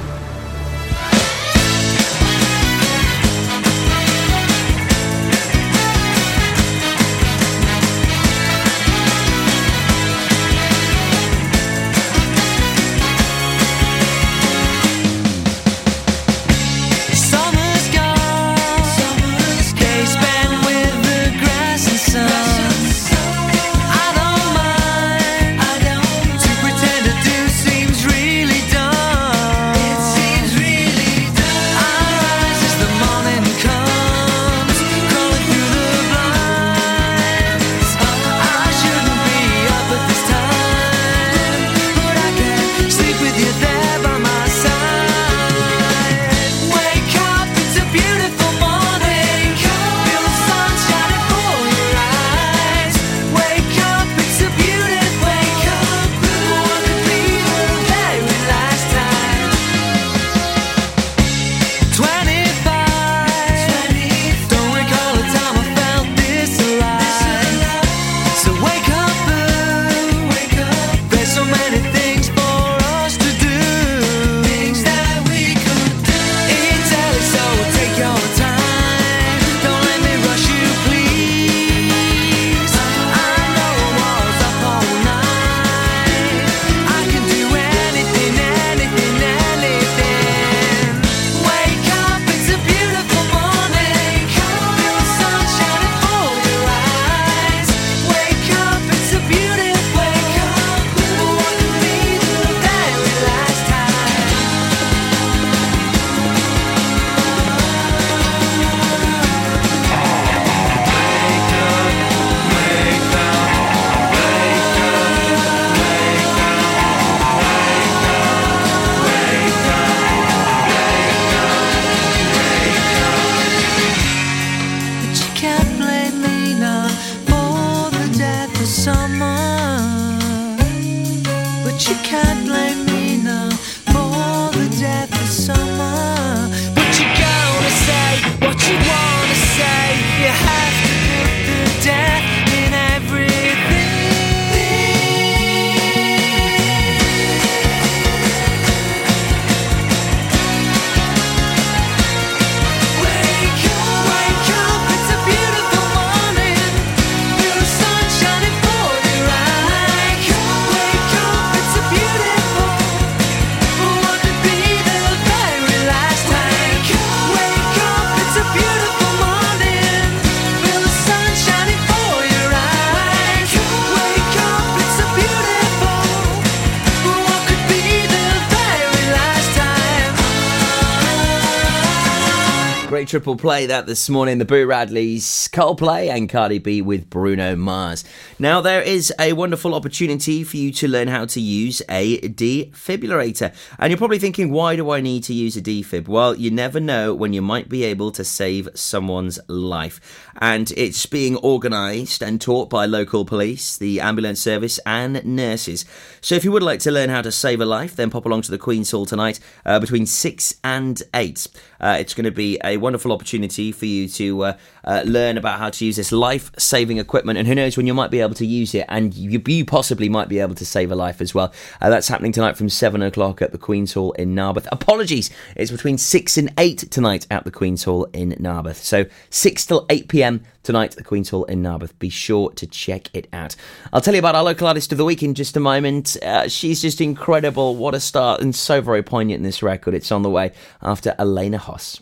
Play 183.35 183.65
that 183.67 183.87
this 183.87 184.09
morning. 184.09 184.37
The 184.37 184.45
Boo 184.45 184.67
Radleys, 184.67 185.49
Coldplay, 185.49 186.09
and 186.09 186.29
Cardi 186.29 186.59
B 186.59 186.81
with 186.81 187.09
Bruno 187.09 187.55
Mars. 187.55 188.03
Now, 188.37 188.61
there 188.61 188.81
is 188.81 189.13
a 189.19 189.33
wonderful 189.33 189.73
opportunity 189.73 190.43
for 190.43 190.57
you 190.57 190.71
to 190.73 190.87
learn 190.87 191.07
how 191.07 191.25
to 191.25 191.39
use 191.39 191.81
a 191.89 192.19
defibrillator. 192.19 193.53
And 193.79 193.89
you're 193.89 193.97
probably 193.97 194.19
thinking, 194.19 194.51
why 194.51 194.75
do 194.75 194.91
I 194.91 195.01
need 195.01 195.23
to 195.23 195.33
use 195.33 195.55
a 195.55 195.61
defib? 195.61 196.07
Well, 196.07 196.35
you 196.35 196.51
never 196.51 196.79
know 196.79 197.15
when 197.15 197.33
you 197.33 197.41
might 197.41 197.69
be 197.69 197.83
able 197.83 198.11
to 198.11 198.23
save 198.23 198.69
someone's 198.75 199.39
life. 199.47 200.27
And 200.39 200.71
it's 200.75 201.05
being 201.05 201.37
organised 201.37 202.21
and 202.21 202.39
taught 202.39 202.69
by 202.69 202.85
local 202.85 203.25
police, 203.25 203.77
the 203.77 204.01
ambulance 204.01 204.41
service, 204.41 204.79
and 204.85 205.23
nurses. 205.25 205.85
So 206.19 206.35
if 206.35 206.43
you 206.43 206.51
would 206.51 206.63
like 206.63 206.81
to 206.81 206.91
learn 206.91 207.09
how 207.09 207.21
to 207.21 207.31
save 207.31 207.61
a 207.61 207.65
life, 207.65 207.95
then 207.95 208.09
pop 208.09 208.25
along 208.25 208.43
to 208.43 208.51
the 208.51 208.57
Queen's 208.57 208.91
Hall 208.91 209.05
tonight 209.05 209.39
uh, 209.65 209.79
between 209.79 210.05
6 210.05 210.55
and 210.63 211.01
8. 211.13 211.47
Uh, 211.79 211.97
it's 211.99 212.13
going 212.13 212.25
to 212.25 212.31
be 212.31 212.59
a 212.63 212.77
wonderful 212.77 213.11
opportunity 213.11 213.20
for 213.21 213.85
you 213.85 214.07
to 214.07 214.43
uh, 214.43 214.57
uh, 214.83 215.03
learn 215.05 215.37
about 215.37 215.59
how 215.59 215.69
to 215.69 215.85
use 215.85 215.95
this 215.95 216.11
life 216.11 216.51
saving 216.57 216.97
equipment. 216.97 217.37
And 217.37 217.47
who 217.47 217.55
knows 217.55 217.77
when 217.77 217.87
you 217.87 217.93
might 217.93 218.11
be 218.11 218.19
able 218.19 218.35
to 218.35 218.45
use 218.45 218.73
it, 218.73 218.85
and 218.89 219.13
you, 219.13 219.41
you 219.45 219.65
possibly 219.65 220.09
might 220.09 220.29
be 220.29 220.39
able 220.39 220.55
to 220.55 220.65
save 220.65 220.91
a 220.91 220.95
life 220.95 221.21
as 221.21 221.33
well. 221.33 221.53
Uh, 221.79 221.89
that's 221.89 222.07
happening 222.07 222.31
tonight 222.31 222.57
from 222.57 222.69
7 222.69 223.01
o'clock 223.01 223.41
at 223.41 223.51
the 223.51 223.57
Queen's 223.57 223.93
Hall 223.93 224.11
in 224.13 224.35
Narberth. 224.35 224.67
Apologies, 224.71 225.29
it's 225.55 225.71
between 225.71 225.97
6 225.97 226.37
and 226.37 226.53
8 226.57 226.77
tonight 226.91 227.27
at 227.29 227.43
the 227.43 227.51
Queen's 227.51 227.83
Hall 227.83 228.05
in 228.13 228.29
Narberth. 228.39 228.77
So 228.77 229.05
6 229.29 229.65
till 229.65 229.85
8 229.89 230.07
pm 230.07 230.43
tonight 230.63 230.91
at 230.91 230.97
the 230.97 231.03
Queen's 231.03 231.29
Hall 231.29 231.43
in 231.45 231.61
Narberth. 231.61 231.97
Be 231.99 232.09
sure 232.09 232.51
to 232.51 232.67
check 232.67 233.09
it 233.13 233.27
out. 233.33 233.55
I'll 233.93 234.01
tell 234.01 234.13
you 234.13 234.19
about 234.19 234.35
our 234.35 234.43
local 234.43 234.67
artist 234.67 234.91
of 234.91 234.97
the 234.97 235.05
week 235.05 235.23
in 235.23 235.33
just 235.33 235.57
a 235.57 235.59
moment. 235.59 236.17
Uh, 236.21 236.47
she's 236.47 236.81
just 236.81 237.01
incredible. 237.01 237.75
What 237.75 237.95
a 237.95 237.99
start, 237.99 238.41
and 238.41 238.55
so 238.55 238.81
very 238.81 239.03
poignant 239.03 239.37
in 239.37 239.43
this 239.43 239.63
record. 239.63 239.93
It's 239.93 240.11
on 240.11 240.21
the 240.21 240.29
way 240.29 240.51
after 240.81 241.15
Elena 241.17 241.57
Hoss. 241.57 242.01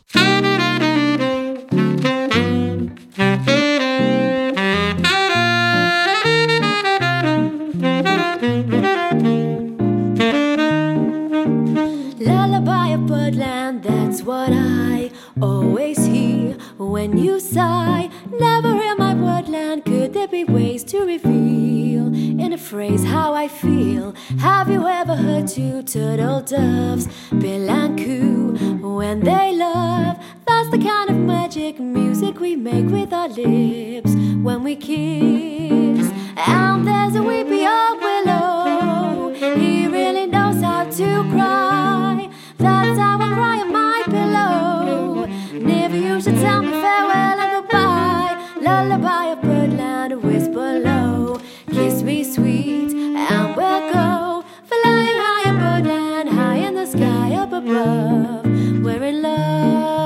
Lullaby 12.20 12.90
of 12.90 13.08
birdland, 13.08 13.84
that's 13.84 14.22
what 14.22 14.52
I 14.52 15.10
always 15.42 16.06
hear 16.06 16.54
when 16.78 17.18
you 17.18 17.40
sigh. 17.40 18.10
Never 18.32 18.70
in 18.70 18.98
my 18.98 19.16
wordland 19.16 19.86
could 19.86 20.14
there 20.14 20.28
be 20.28 20.44
ways 20.44 20.84
to 20.86 21.00
reveal 21.00 22.14
in 22.14 22.54
a 22.54 22.58
phrase 22.58 23.04
how 23.04 23.34
I 23.34 23.48
feel. 23.48 24.14
Have 24.40 24.70
you 24.70 24.88
ever 24.88 25.16
heard 25.16 25.48
two 25.48 25.82
turtle 25.82 26.42
doves 26.42 27.08
bill 27.40 27.70
and 27.70 27.98
coo 27.98 28.54
when 28.88 29.22
they 29.22 29.56
love? 29.56 30.18
That's 30.60 30.72
the 30.72 30.78
kind 30.78 31.10
of 31.10 31.16
magic 31.16 31.80
music 31.80 32.42
we 32.42 32.58
make 32.58 32.88
with 32.88 33.14
our 33.14 33.30
lips 33.30 34.14
when 34.44 34.62
we 34.62 34.76
kiss. 34.76 36.12
And 36.36 36.86
there's 36.86 37.16
a 37.16 37.24
weepy 37.24 37.66
old 37.66 38.02
willow, 38.02 39.34
he 39.34 39.88
really 39.88 40.26
knows 40.26 40.62
how 40.62 40.84
to 40.84 41.24
cry. 41.32 42.30
That's 42.58 43.00
how 43.00 43.22
I 43.22 43.34
cry 43.34 43.60
on 43.62 43.72
my 43.72 44.04
pillow. 44.08 45.28
Never 45.54 45.96
you 45.96 46.20
should 46.20 46.36
tell 46.42 46.62
me 46.62 46.72
farewell 46.72 47.40
and 47.40 47.52
goodbye. 47.62 48.36
Lullaby 48.60 49.26
of 49.28 49.42
birdland, 49.42 50.12
a 50.12 50.20
whisper 50.20 50.80
low. 50.80 51.40
Kiss 51.72 52.04
me 52.04 52.22
sweet, 52.26 52.92
and 52.92 53.56
we'll 53.56 53.94
go 53.94 54.44
flying 54.66 55.20
high 55.24 55.50
in 55.52 55.58
birdland, 55.58 56.28
high 56.28 56.58
in 56.58 56.76
the 56.76 56.86
sky 56.86 57.34
up 57.36 57.54
above. 57.54 58.44
We're 58.84 59.04
in 59.04 59.22
love. 59.22 59.99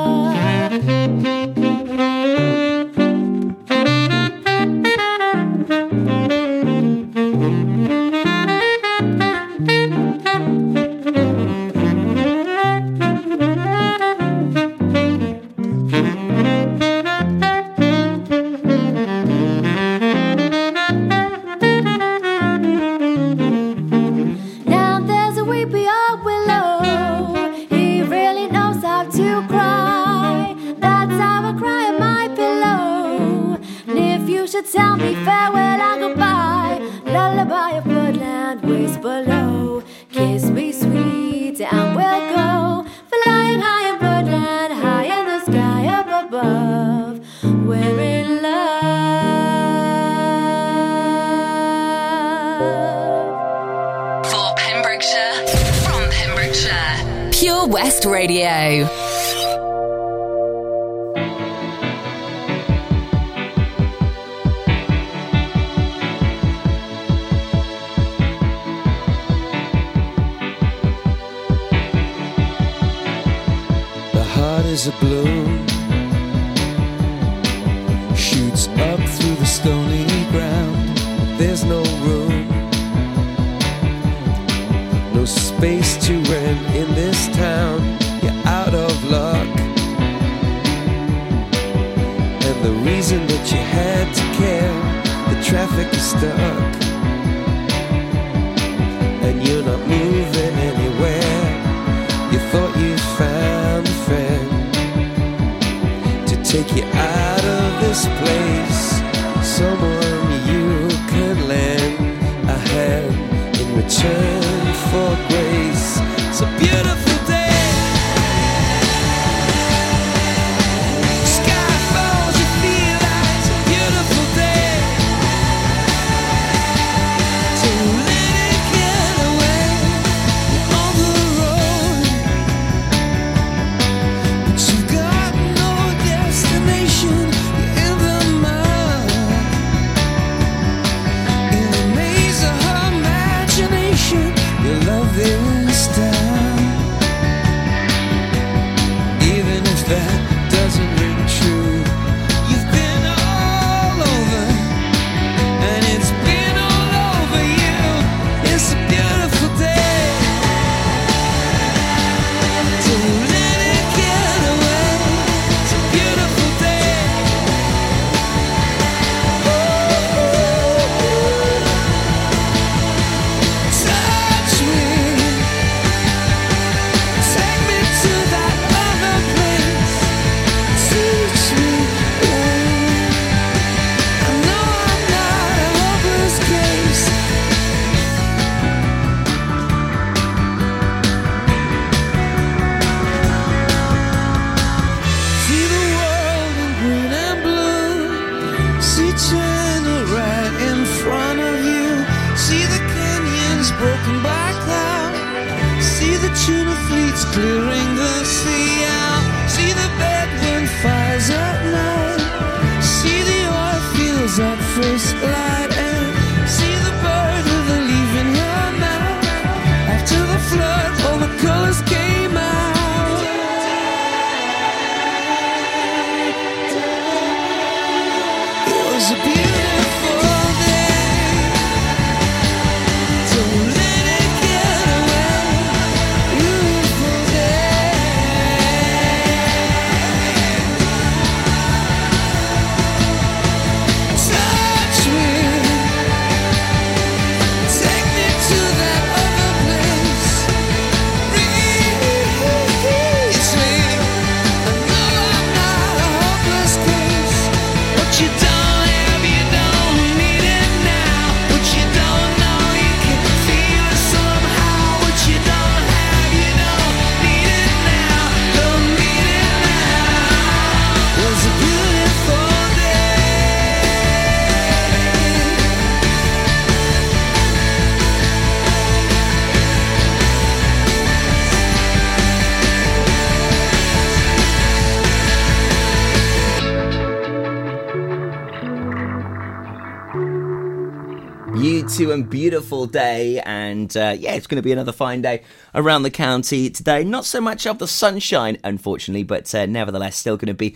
beautiful 292.54 292.86
day, 292.86 293.40
and 293.40 293.98
uh, 293.98 294.16
yeah, 294.16 294.36
it's 294.36 294.46
going 294.46 294.58
to 294.58 294.62
be 294.62 294.72
another 294.72 294.92
fine 294.92 295.24
day 295.24 295.42
around 295.74 296.04
the 296.04 296.12
county 296.12 296.70
today. 296.70 297.04
Not 297.04 297.26
so 297.26 297.42
much 297.42 297.66
of 297.66 297.80
the 297.80 297.88
sunshine, 297.88 298.60
unfortunately, 298.64 299.24
but 299.24 299.56
uh, 299.56 299.66
nevertheless, 299.66 300.16
still 300.18 300.38
going 300.38 300.50
to 300.50 300.54
be 300.54 300.76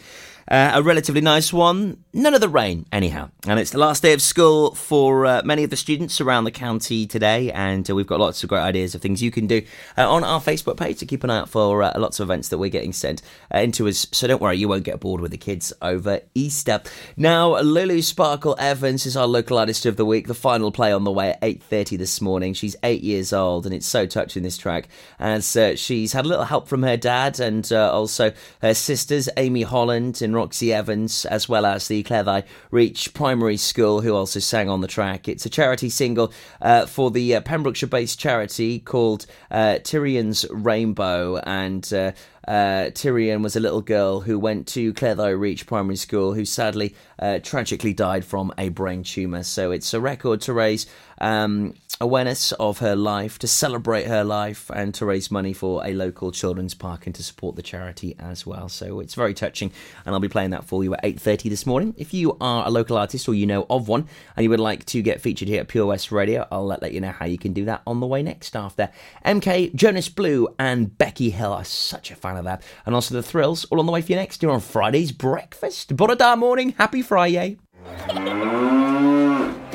uh, 0.49 0.71
a 0.75 0.81
relatively 0.81 1.19
nice 1.19 1.51
one. 1.51 2.01
None 2.13 2.33
of 2.33 2.39
the 2.39 2.47
rain, 2.47 2.85
anyhow. 2.91 3.29
And 3.45 3.59
it's 3.59 3.71
the 3.71 3.77
last 3.77 4.01
day 4.01 4.13
of 4.13 4.21
school 4.21 4.73
for 4.75 5.25
uh, 5.25 5.41
many 5.43 5.65
of 5.65 5.69
the 5.69 5.75
students 5.75 6.21
around 6.21 6.45
the 6.45 6.51
county 6.51 7.05
today, 7.05 7.51
and 7.51 7.89
uh, 7.89 7.93
we've 7.93 8.07
got 8.07 8.21
lots 8.21 8.41
of 8.43 8.49
great 8.49 8.61
ideas 8.61 8.95
of 8.95 9.01
things 9.01 9.21
you 9.21 9.29
can 9.29 9.45
do 9.45 9.61
uh, 9.97 10.09
on 10.09 10.23
our 10.23 10.39
Facebook 10.39 10.77
page 10.77 10.99
to 10.99 11.05
keep 11.05 11.25
an 11.25 11.29
eye 11.29 11.39
out 11.39 11.49
for 11.49 11.83
uh, 11.83 11.91
lots 11.99 12.21
of 12.21 12.27
events 12.27 12.47
that 12.47 12.59
we're 12.59 12.69
getting 12.69 12.93
sent 12.93 13.21
uh, 13.53 13.57
into 13.57 13.89
us. 13.89 14.07
So 14.13 14.25
don't 14.25 14.41
worry, 14.41 14.55
you 14.55 14.69
won't 14.69 14.85
get 14.85 15.01
bored 15.01 15.19
with 15.19 15.31
the 15.31 15.37
kids 15.37 15.73
over 15.81 16.21
Easter. 16.33 16.81
Now, 17.17 17.59
Lulu 17.59 18.01
Sparkle 18.01 18.55
Evans 18.57 19.05
is 19.05 19.17
our 19.17 19.27
local 19.27 19.57
artist 19.57 19.85
of 19.85 19.97
the 19.97 20.05
week. 20.05 20.27
The 20.27 20.33
final 20.33 20.71
play 20.71 20.93
on 20.93 21.03
the 21.03 21.11
way 21.11 21.31
at 21.31 21.41
8:30 21.41 21.97
this 21.97 22.21
morning. 22.21 22.53
She's 22.53 22.77
eight 22.83 23.03
years 23.03 23.33
old, 23.33 23.65
and 23.65 23.75
it's 23.75 23.85
so 23.85 24.05
touching 24.05 24.43
this 24.43 24.57
track 24.57 24.87
as 25.19 25.57
she's 25.75 26.13
had 26.13 26.23
a 26.23 26.29
little 26.29 26.45
help 26.45 26.69
from 26.69 26.83
her 26.83 26.95
dad 26.95 27.41
and 27.41 27.69
also 27.73 28.31
her 28.61 28.73
sisters, 28.73 29.27
Amy 29.35 29.63
Holland 29.63 30.21
and 30.21 30.36
Roxy 30.37 30.71
Evans, 30.71 31.25
as 31.25 31.49
well 31.49 31.65
as 31.65 31.87
the 31.87 32.03
Cleddau 32.03 32.43
Reach 32.71 33.13
Primary 33.13 33.57
School, 33.57 34.01
who 34.01 34.15
also 34.15 34.39
sang 34.39 34.69
on 34.69 34.81
the 34.81 34.87
track. 34.87 35.27
It's 35.27 35.45
a 35.45 35.49
charity 35.49 35.89
single 35.89 36.31
uh, 36.61 36.85
for 36.85 37.11
the 37.11 37.35
uh, 37.35 37.41
Pembrokeshire 37.41 37.89
based 37.89 38.19
charity 38.19 38.79
called 38.79 39.25
uh, 39.51 39.79
Tyrion's 39.83 40.45
Rainbow. 40.49 41.37
And 41.37 42.13
uh, 42.47 42.91
Tyrion 42.91 43.43
was 43.43 43.55
a 43.55 43.59
little 43.59 43.81
girl 43.81 44.21
who 44.21 44.39
went 44.39 44.67
to 44.67 44.93
Cleddau 44.93 45.37
Reach 45.37 45.67
Primary 45.67 45.97
School, 45.97 46.33
who 46.33 46.45
sadly 46.45 46.95
uh, 47.19 47.39
tragically 47.39 47.93
died 47.93 48.23
from 48.23 48.53
a 48.57 48.69
brain 48.69 49.03
tumour. 49.03 49.43
So 49.43 49.71
it's 49.71 49.93
a 49.93 49.99
record 49.99 50.41
to 50.41 50.53
raise 50.53 50.87
um, 51.19 51.73
awareness 51.99 52.51
of 52.53 52.79
her 52.79 52.95
life, 52.95 53.39
to 53.39 53.47
celebrate 53.47 54.07
her 54.07 54.23
life, 54.23 54.69
and 54.73 54.93
to 54.93 55.05
raise 55.05 55.31
money 55.31 55.51
for 55.51 55.85
a 55.85 55.93
local 55.93 56.31
children's 56.31 56.73
park 56.73 57.05
and 57.05 57.15
to 57.15 57.23
support 57.23 57.55
the 57.55 57.61
charity 57.61 58.15
as 58.19 58.45
well. 58.45 58.69
So 58.69 58.99
it's 58.99 59.15
very 59.15 59.33
touching, 59.33 59.71
and 60.05 60.13
I'll 60.13 60.21
be 60.21 60.29
playing 60.29 60.51
that 60.51 60.63
for 60.63 60.83
you 60.83 60.93
at 60.93 61.03
8:30 61.03 61.49
this 61.49 61.65
morning. 61.65 61.95
If 61.97 62.13
you 62.13 62.37
are 62.39 62.65
a 62.65 62.69
local 62.69 62.97
artist 62.97 63.27
or 63.27 63.33
you 63.33 63.47
know 63.47 63.65
of 63.69 63.87
one 63.87 64.07
and 64.35 64.43
you 64.43 64.49
would 64.49 64.59
like 64.59 64.85
to 64.85 65.01
get 65.01 65.21
featured 65.21 65.47
here 65.47 65.61
at 65.61 65.67
Pure 65.67 65.87
West 65.87 66.11
Radio, 66.11 66.47
I'll 66.51 66.65
let, 66.65 66.81
let 66.81 66.93
you 66.93 67.01
know 67.01 67.11
how 67.11 67.25
you 67.25 67.37
can 67.37 67.53
do 67.53 67.65
that 67.65 67.81
on 67.87 67.99
the 67.99 68.07
way 68.07 68.21
next 68.21 68.55
after. 68.55 68.89
MK, 69.25 69.73
Jonas 69.75 70.09
Blue, 70.09 70.47
and 70.59 70.97
Becky 70.97 71.31
Hill 71.31 71.51
are 71.51 71.65
such 71.65 72.11
a 72.11 72.15
fan 72.15 72.36
of 72.37 72.45
that, 72.45 72.63
and 72.85 72.95
also 72.95 73.13
the 73.13 73.23
Thrills 73.23 73.65
all 73.65 73.79
on 73.79 73.85
the 73.85 73.91
way 73.91 74.01
for 74.01 74.11
you 74.11 74.17
next. 74.17 74.41
You're 74.41 74.51
on 74.51 74.61
Friday's 74.61 75.11
breakfast. 75.11 75.95
Borada 75.95 76.37
morning, 76.37 76.75
happy 76.77 77.01
Friday. 77.01 77.57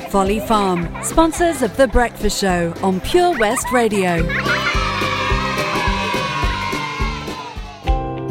Folly 0.09 0.39
Farm, 0.41 0.87
sponsors 1.03 1.61
of 1.61 1.75
The 1.75 1.87
Breakfast 1.87 2.39
Show 2.39 2.73
on 2.83 3.01
Pure 3.01 3.37
West 3.39 3.71
Radio. 3.71 4.23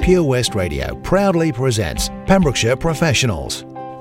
Pure 0.00 0.24
West 0.24 0.54
Radio 0.54 0.94
proudly 1.02 1.52
presents 1.52 2.08
Pembrokeshire 2.26 2.76
Professionals. 2.76 3.64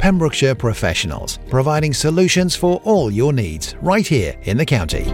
Pembrokeshire 0.00 0.54
Professionals, 0.54 1.38
providing 1.50 1.92
solutions 1.92 2.56
for 2.56 2.80
all 2.84 3.10
your 3.10 3.34
needs 3.34 3.76
right 3.82 4.06
here 4.06 4.34
in 4.44 4.56
the 4.56 4.64
county. 4.64 5.04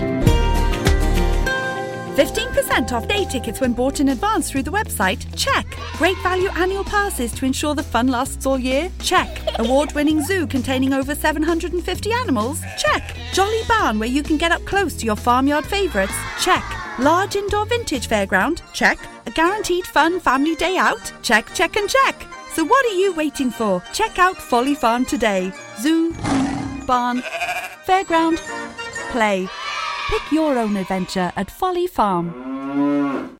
15% 2.14 2.92
off 2.92 3.08
day 3.08 3.24
tickets 3.24 3.60
when 3.60 3.72
bought 3.72 3.98
in 3.98 4.10
advance 4.10 4.48
through 4.48 4.62
the 4.62 4.70
website? 4.70 5.26
Check. 5.36 5.66
Great 5.94 6.16
value 6.18 6.48
annual 6.50 6.84
passes 6.84 7.32
to 7.32 7.44
ensure 7.44 7.74
the 7.74 7.82
fun 7.82 8.06
lasts 8.06 8.46
all 8.46 8.60
year? 8.60 8.88
Check. 9.00 9.28
Award 9.58 9.92
winning 9.92 10.22
zoo 10.22 10.46
containing 10.46 10.92
over 10.92 11.16
750 11.16 12.12
animals? 12.12 12.62
Check. 12.78 13.16
Jolly 13.32 13.62
barn 13.66 13.98
where 13.98 14.08
you 14.08 14.22
can 14.22 14.36
get 14.36 14.52
up 14.52 14.64
close 14.66 14.94
to 14.98 15.04
your 15.04 15.16
farmyard 15.16 15.66
favourites? 15.66 16.14
Check. 16.40 16.64
Large 17.00 17.34
indoor 17.34 17.66
vintage 17.66 18.08
fairground? 18.08 18.62
Check. 18.72 19.00
A 19.26 19.32
guaranteed 19.32 19.84
fun 19.84 20.20
family 20.20 20.54
day 20.54 20.76
out? 20.78 21.12
Check, 21.22 21.52
check, 21.54 21.74
and 21.76 21.90
check. 21.90 22.26
So 22.56 22.64
what 22.64 22.86
are 22.86 22.94
you 22.94 23.12
waiting 23.12 23.50
for? 23.50 23.82
Check 23.92 24.18
out 24.18 24.38
Folly 24.38 24.74
Farm 24.74 25.04
today. 25.04 25.52
Zoo, 25.78 26.14
barn, 26.86 27.22
fairground, 27.84 28.38
play. 29.10 29.46
Pick 30.08 30.32
your 30.32 30.56
own 30.58 30.74
adventure 30.78 31.30
at 31.36 31.50
Folly 31.50 31.86
Farm. 31.86 33.36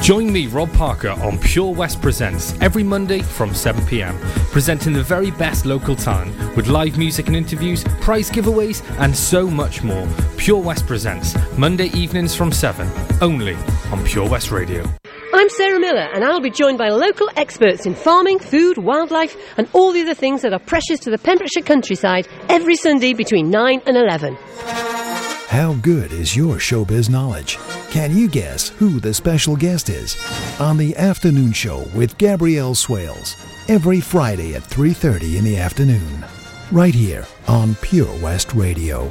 Join 0.00 0.32
me, 0.32 0.48
Rob 0.48 0.72
Parker, 0.72 1.10
on 1.10 1.38
Pure 1.38 1.74
West 1.74 2.02
Presents 2.02 2.60
every 2.60 2.82
Monday 2.82 3.20
from 3.20 3.54
7 3.54 3.86
pm, 3.86 4.18
presenting 4.50 4.92
the 4.92 5.04
very 5.04 5.30
best 5.30 5.64
local 5.64 5.94
talent 5.94 6.34
with 6.56 6.66
live 6.66 6.98
music 6.98 7.28
and 7.28 7.36
interviews, 7.36 7.84
prize 8.00 8.28
giveaways, 8.28 8.82
and 8.98 9.16
so 9.16 9.46
much 9.48 9.84
more. 9.84 10.08
Pure 10.36 10.62
West 10.62 10.84
Presents, 10.84 11.36
Monday 11.56 11.90
evenings 11.96 12.34
from 12.34 12.50
7, 12.50 12.90
only 13.20 13.54
on 13.92 14.02
Pure 14.04 14.28
West 14.28 14.50
Radio. 14.50 14.84
I'm 15.40 15.48
Sarah 15.48 15.80
Miller, 15.80 16.06
and 16.12 16.22
I'll 16.22 16.42
be 16.42 16.50
joined 16.50 16.76
by 16.76 16.90
local 16.90 17.30
experts 17.34 17.86
in 17.86 17.94
farming, 17.94 18.40
food, 18.40 18.76
wildlife, 18.76 19.34
and 19.56 19.66
all 19.72 19.90
the 19.90 20.02
other 20.02 20.12
things 20.12 20.42
that 20.42 20.52
are 20.52 20.58
precious 20.58 21.00
to 21.00 21.10
the 21.10 21.16
Pembrokeshire 21.16 21.62
countryside 21.62 22.28
every 22.50 22.76
Sunday 22.76 23.14
between 23.14 23.48
9 23.48 23.80
and 23.86 23.96
11. 23.96 24.34
How 25.48 25.72
good 25.80 26.12
is 26.12 26.36
your 26.36 26.56
showbiz 26.56 27.08
knowledge? 27.08 27.56
Can 27.88 28.14
you 28.14 28.28
guess 28.28 28.68
who 28.68 29.00
the 29.00 29.14
special 29.14 29.56
guest 29.56 29.88
is? 29.88 30.18
On 30.60 30.76
the 30.76 30.94
afternoon 30.98 31.52
show 31.52 31.88
with 31.94 32.18
Gabrielle 32.18 32.74
Swales, 32.74 33.34
every 33.66 34.02
Friday 34.02 34.54
at 34.54 34.62
3:30 34.62 35.38
in 35.38 35.44
the 35.44 35.56
afternoon. 35.56 36.22
Right 36.70 36.94
here 36.94 37.26
on 37.48 37.76
Pure 37.76 38.14
West 38.20 38.52
Radio. 38.52 39.10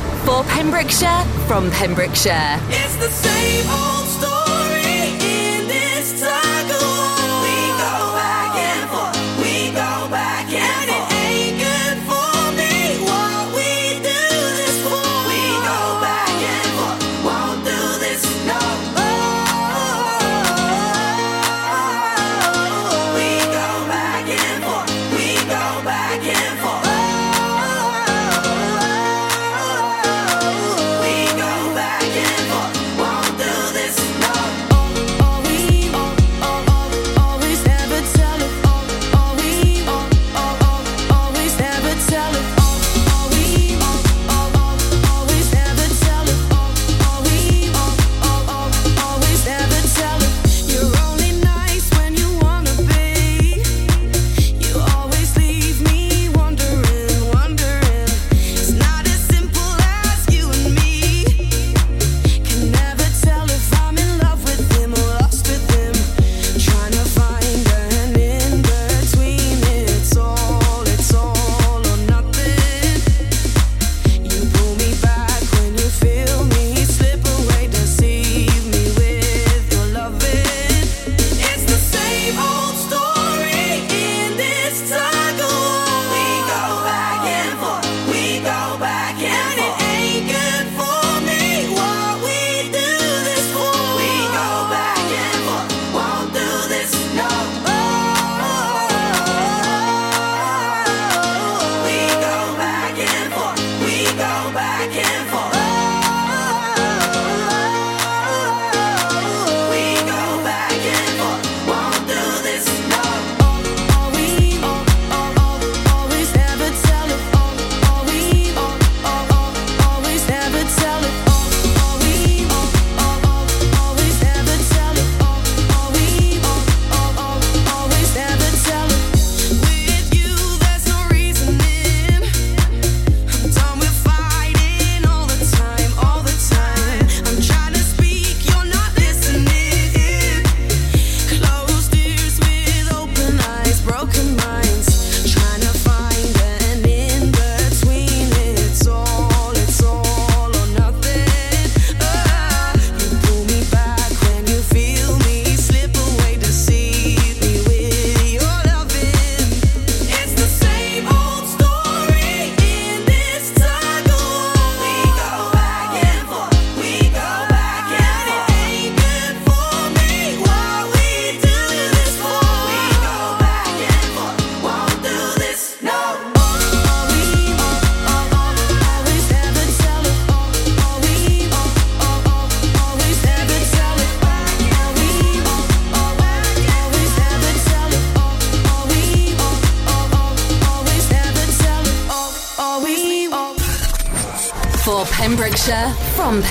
For 0.25 0.43
Pembrokeshire, 0.43 1.25
from 1.47 1.71
Pembrokeshire. 1.71 2.59
It's 2.69 2.95
the 2.97 3.09
same 3.09 3.69
old 3.69 4.00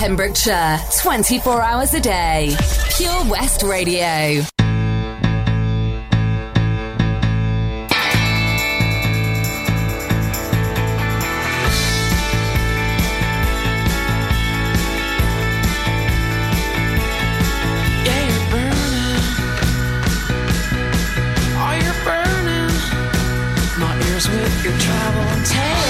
Pembrokeshire, 0.00 0.80
24 1.02 1.60
hours 1.60 1.92
a 1.92 2.00
day. 2.00 2.56
Pure 2.96 3.26
West 3.26 3.62
Radio. 3.62 4.00
Yeah, 4.00 4.44
you're 18.24 18.50
burning. 18.50 19.20
Oh, 25.62 25.89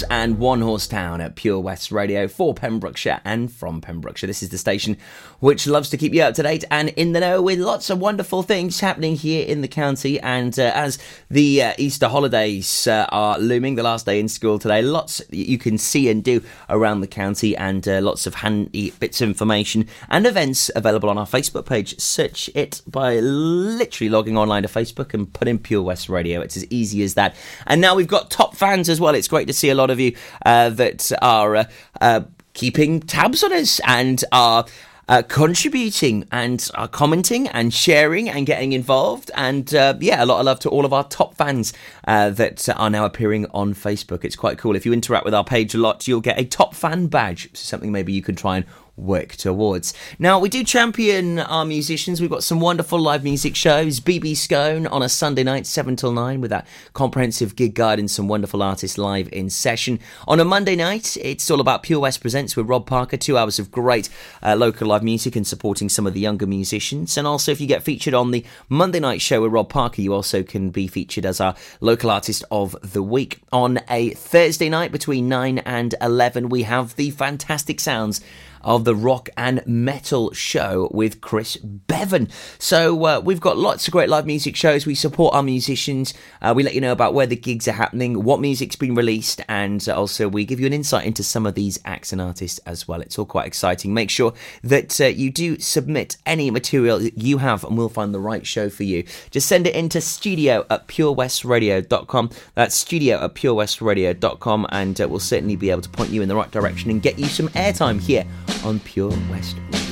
Thrills 0.00 0.10
and 0.10 0.38
One 0.38 0.60
Horse 0.62 0.86
Town 0.86 1.20
at 1.20 1.36
Pure 1.36 1.60
West 1.60 1.92
Radio 1.92 2.26
for 2.26 2.54
Pembrokeshire 2.54 3.20
and 3.24 3.52
from 3.52 3.80
Pembrokeshire. 3.80 4.26
This 4.26 4.42
is 4.42 4.48
the 4.48 4.58
station 4.58 4.96
which 5.40 5.66
loves 5.66 5.90
to 5.90 5.96
keep 5.96 6.14
you 6.14 6.22
up 6.22 6.34
to 6.34 6.42
date 6.42 6.64
and 6.70 6.90
in 6.90 7.12
the 7.12 7.20
know 7.20 7.42
with 7.42 7.58
lots 7.58 7.90
of 7.90 7.98
wonderful 7.98 8.42
things 8.42 8.80
happening 8.80 9.16
here 9.16 9.44
in 9.44 9.60
the 9.60 9.68
county. 9.68 10.20
And 10.20 10.58
uh, 10.58 10.70
as 10.74 10.98
the 11.30 11.62
uh, 11.62 11.72
Easter 11.78 12.08
holidays 12.08 12.86
uh, 12.86 13.06
are 13.08 13.38
looming, 13.38 13.74
the 13.74 13.82
last 13.82 14.06
day 14.06 14.20
in 14.20 14.28
school 14.28 14.58
today, 14.58 14.82
lots 14.82 15.22
you 15.30 15.58
can 15.58 15.78
see 15.78 16.08
and 16.08 16.22
do 16.22 16.42
around 16.68 17.00
the 17.00 17.06
county 17.06 17.56
and 17.56 17.86
uh, 17.88 18.00
lots 18.00 18.26
of 18.26 18.34
handy 18.36 18.90
bits 18.92 19.20
of 19.20 19.28
information 19.28 19.86
and 20.08 20.26
events 20.26 20.70
available 20.76 21.08
on 21.10 21.18
our 21.18 21.26
Facebook 21.26 21.66
page. 21.66 21.98
Search 21.98 22.50
it 22.54 22.82
by 22.86 23.18
literally 23.20 24.10
logging 24.10 24.36
online 24.36 24.62
to 24.62 24.68
Facebook 24.68 25.14
and 25.14 25.32
put 25.32 25.48
in 25.48 25.58
Pure 25.58 25.82
West 25.82 26.08
Radio. 26.08 26.40
It's 26.40 26.56
as 26.56 26.66
easy 26.70 27.02
as 27.02 27.14
that. 27.14 27.34
And 27.66 27.80
now 27.80 27.94
we've 27.94 28.06
got 28.06 28.30
top 28.30 28.54
fans 28.54 28.88
as 28.88 29.00
well. 29.00 29.14
It's 29.14 29.28
great 29.28 29.46
to 29.46 29.54
see 29.54 29.70
a 29.70 29.74
lot 29.74 29.90
of 29.90 29.98
you 29.98 30.16
uh, 30.44 30.70
that 30.70 31.10
are 31.22 31.66
uh, 32.00 32.20
keeping 32.52 33.00
tabs 33.00 33.42
on 33.42 33.52
us 33.52 33.80
and 33.86 34.22
are. 34.32 34.66
Uh, 35.10 35.22
contributing 35.22 36.24
and 36.30 36.70
are 36.74 36.86
commenting 36.86 37.48
and 37.48 37.74
sharing 37.74 38.28
and 38.28 38.46
getting 38.46 38.72
involved. 38.72 39.28
And 39.34 39.74
uh, 39.74 39.94
yeah 39.98 40.22
a 40.22 40.24
lot 40.24 40.38
of 40.38 40.46
love 40.46 40.60
to 40.60 40.68
all 40.68 40.84
of 40.84 40.92
our 40.92 41.02
top 41.02 41.34
fans 41.34 41.72
uh, 42.06 42.30
that 42.30 42.68
are 42.68 42.88
now 42.88 43.04
appearing 43.04 43.46
on 43.52 43.74
facebook. 43.74 44.24
It's 44.24 44.36
quite 44.36 44.56
cool. 44.56 44.76
If 44.76 44.86
you 44.86 44.92
interact 44.92 45.24
with 45.24 45.34
our 45.34 45.42
page 45.42 45.74
a 45.74 45.78
lot 45.78 46.06
you'll 46.06 46.20
get 46.20 46.38
a 46.38 46.44
top 46.44 46.76
fan 46.76 47.08
badge 47.08 47.50
So 47.54 47.64
something 47.64 47.90
maybe 47.90 48.12
you 48.12 48.22
can 48.22 48.36
try 48.36 48.58
and 48.58 48.66
work 48.96 49.36
towards. 49.36 49.94
Now, 50.18 50.38
we 50.38 50.48
do 50.48 50.64
champion 50.64 51.38
our 51.38 51.64
musicians. 51.64 52.20
We've 52.20 52.30
got 52.30 52.44
some 52.44 52.60
wonderful 52.60 52.98
live 52.98 53.24
music 53.24 53.56
shows. 53.56 54.00
BB 54.00 54.36
Scone 54.36 54.86
on 54.86 55.02
a 55.02 55.08
Sunday 55.08 55.42
night, 55.42 55.66
7 55.66 55.96
till 55.96 56.12
9, 56.12 56.40
with 56.40 56.50
that 56.50 56.66
comprehensive 56.92 57.56
gig 57.56 57.74
guide 57.74 57.98
and 57.98 58.10
some 58.10 58.28
wonderful 58.28 58.62
artists 58.62 58.98
live 58.98 59.28
in 59.32 59.50
session. 59.50 59.98
On 60.28 60.40
a 60.40 60.44
Monday 60.44 60.76
night, 60.76 61.16
it's 61.20 61.50
all 61.50 61.60
about 61.60 61.82
Pure 61.82 62.00
West 62.00 62.20
Presents 62.20 62.56
with 62.56 62.68
Rob 62.68 62.86
Parker. 62.86 63.16
Two 63.16 63.38
hours 63.38 63.58
of 63.58 63.70
great 63.70 64.08
uh, 64.42 64.54
local 64.54 64.88
live 64.88 65.02
music 65.02 65.36
and 65.36 65.46
supporting 65.46 65.88
some 65.88 66.06
of 66.06 66.14
the 66.14 66.20
younger 66.20 66.46
musicians. 66.46 67.16
And 67.16 67.26
also, 67.26 67.52
if 67.52 67.60
you 67.60 67.66
get 67.66 67.82
featured 67.82 68.14
on 68.14 68.30
the 68.30 68.44
Monday 68.68 69.00
night 69.00 69.20
show 69.20 69.42
with 69.42 69.52
Rob 69.52 69.68
Parker, 69.68 70.02
you 70.02 70.12
also 70.12 70.42
can 70.42 70.70
be 70.70 70.86
featured 70.86 71.24
as 71.24 71.40
our 71.40 71.54
local 71.80 72.10
artist 72.10 72.44
of 72.50 72.76
the 72.82 73.02
week. 73.02 73.40
On 73.52 73.80
a 73.88 74.10
Thursday 74.10 74.68
night 74.68 74.92
between 74.92 75.28
9 75.28 75.58
and 75.58 75.94
11, 76.00 76.48
we 76.48 76.64
have 76.64 76.96
the 76.96 77.10
fantastic 77.10 77.80
sounds 77.80 78.20
of 78.62 78.84
the 78.84 78.94
Rock 78.94 79.28
and 79.36 79.62
Metal 79.66 80.32
Show 80.32 80.88
with 80.92 81.20
Chris 81.20 81.56
Bevan. 81.56 82.28
So 82.58 83.04
uh, 83.04 83.20
we've 83.20 83.40
got 83.40 83.56
lots 83.56 83.86
of 83.86 83.92
great 83.92 84.08
live 84.08 84.26
music 84.26 84.56
shows. 84.56 84.86
We 84.86 84.94
support 84.94 85.34
our 85.34 85.42
musicians. 85.42 86.14
Uh, 86.42 86.52
we 86.56 86.62
let 86.62 86.74
you 86.74 86.80
know 86.80 86.92
about 86.92 87.14
where 87.14 87.26
the 87.26 87.36
gigs 87.36 87.66
are 87.68 87.72
happening, 87.72 88.22
what 88.22 88.40
music's 88.40 88.76
been 88.76 88.94
released, 88.94 89.40
and 89.48 89.86
also 89.88 90.28
we 90.28 90.44
give 90.44 90.60
you 90.60 90.66
an 90.66 90.72
insight 90.72 91.06
into 91.06 91.22
some 91.22 91.46
of 91.46 91.54
these 91.54 91.78
acts 91.84 92.12
and 92.12 92.20
artists 92.20 92.58
as 92.60 92.86
well. 92.86 93.00
It's 93.00 93.18
all 93.18 93.26
quite 93.26 93.46
exciting. 93.46 93.94
Make 93.94 94.10
sure 94.10 94.32
that 94.62 95.00
uh, 95.00 95.06
you 95.06 95.30
do 95.30 95.58
submit 95.58 96.16
any 96.26 96.50
material 96.50 96.98
that 96.98 97.18
you 97.18 97.38
have, 97.38 97.64
and 97.64 97.76
we'll 97.76 97.88
find 97.88 98.14
the 98.14 98.20
right 98.20 98.46
show 98.46 98.68
for 98.68 98.84
you. 98.84 99.04
Just 99.30 99.48
send 99.48 99.66
it 99.66 99.74
into 99.74 100.00
studio 100.00 100.66
at 100.70 100.88
purewestradio.com. 100.88 102.30
That's 102.54 102.74
studio 102.74 103.24
at 103.24 103.34
purewestradio.com, 103.34 104.66
and 104.70 105.00
uh, 105.00 105.08
we'll 105.08 105.20
certainly 105.20 105.56
be 105.56 105.70
able 105.70 105.82
to 105.82 105.88
point 105.88 106.10
you 106.10 106.22
in 106.22 106.28
the 106.28 106.36
right 106.36 106.50
direction 106.50 106.90
and 106.90 107.02
get 107.02 107.18
you 107.18 107.26
some 107.26 107.48
airtime 107.50 108.00
here 108.00 108.26
on 108.64 108.80
Pure 108.80 109.12
West 109.30 109.56
Radio. 109.72 109.90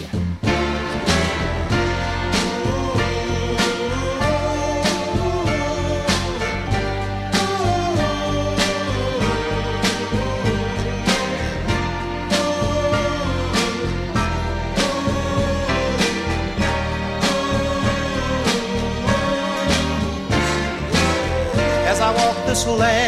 land. 22.79 23.08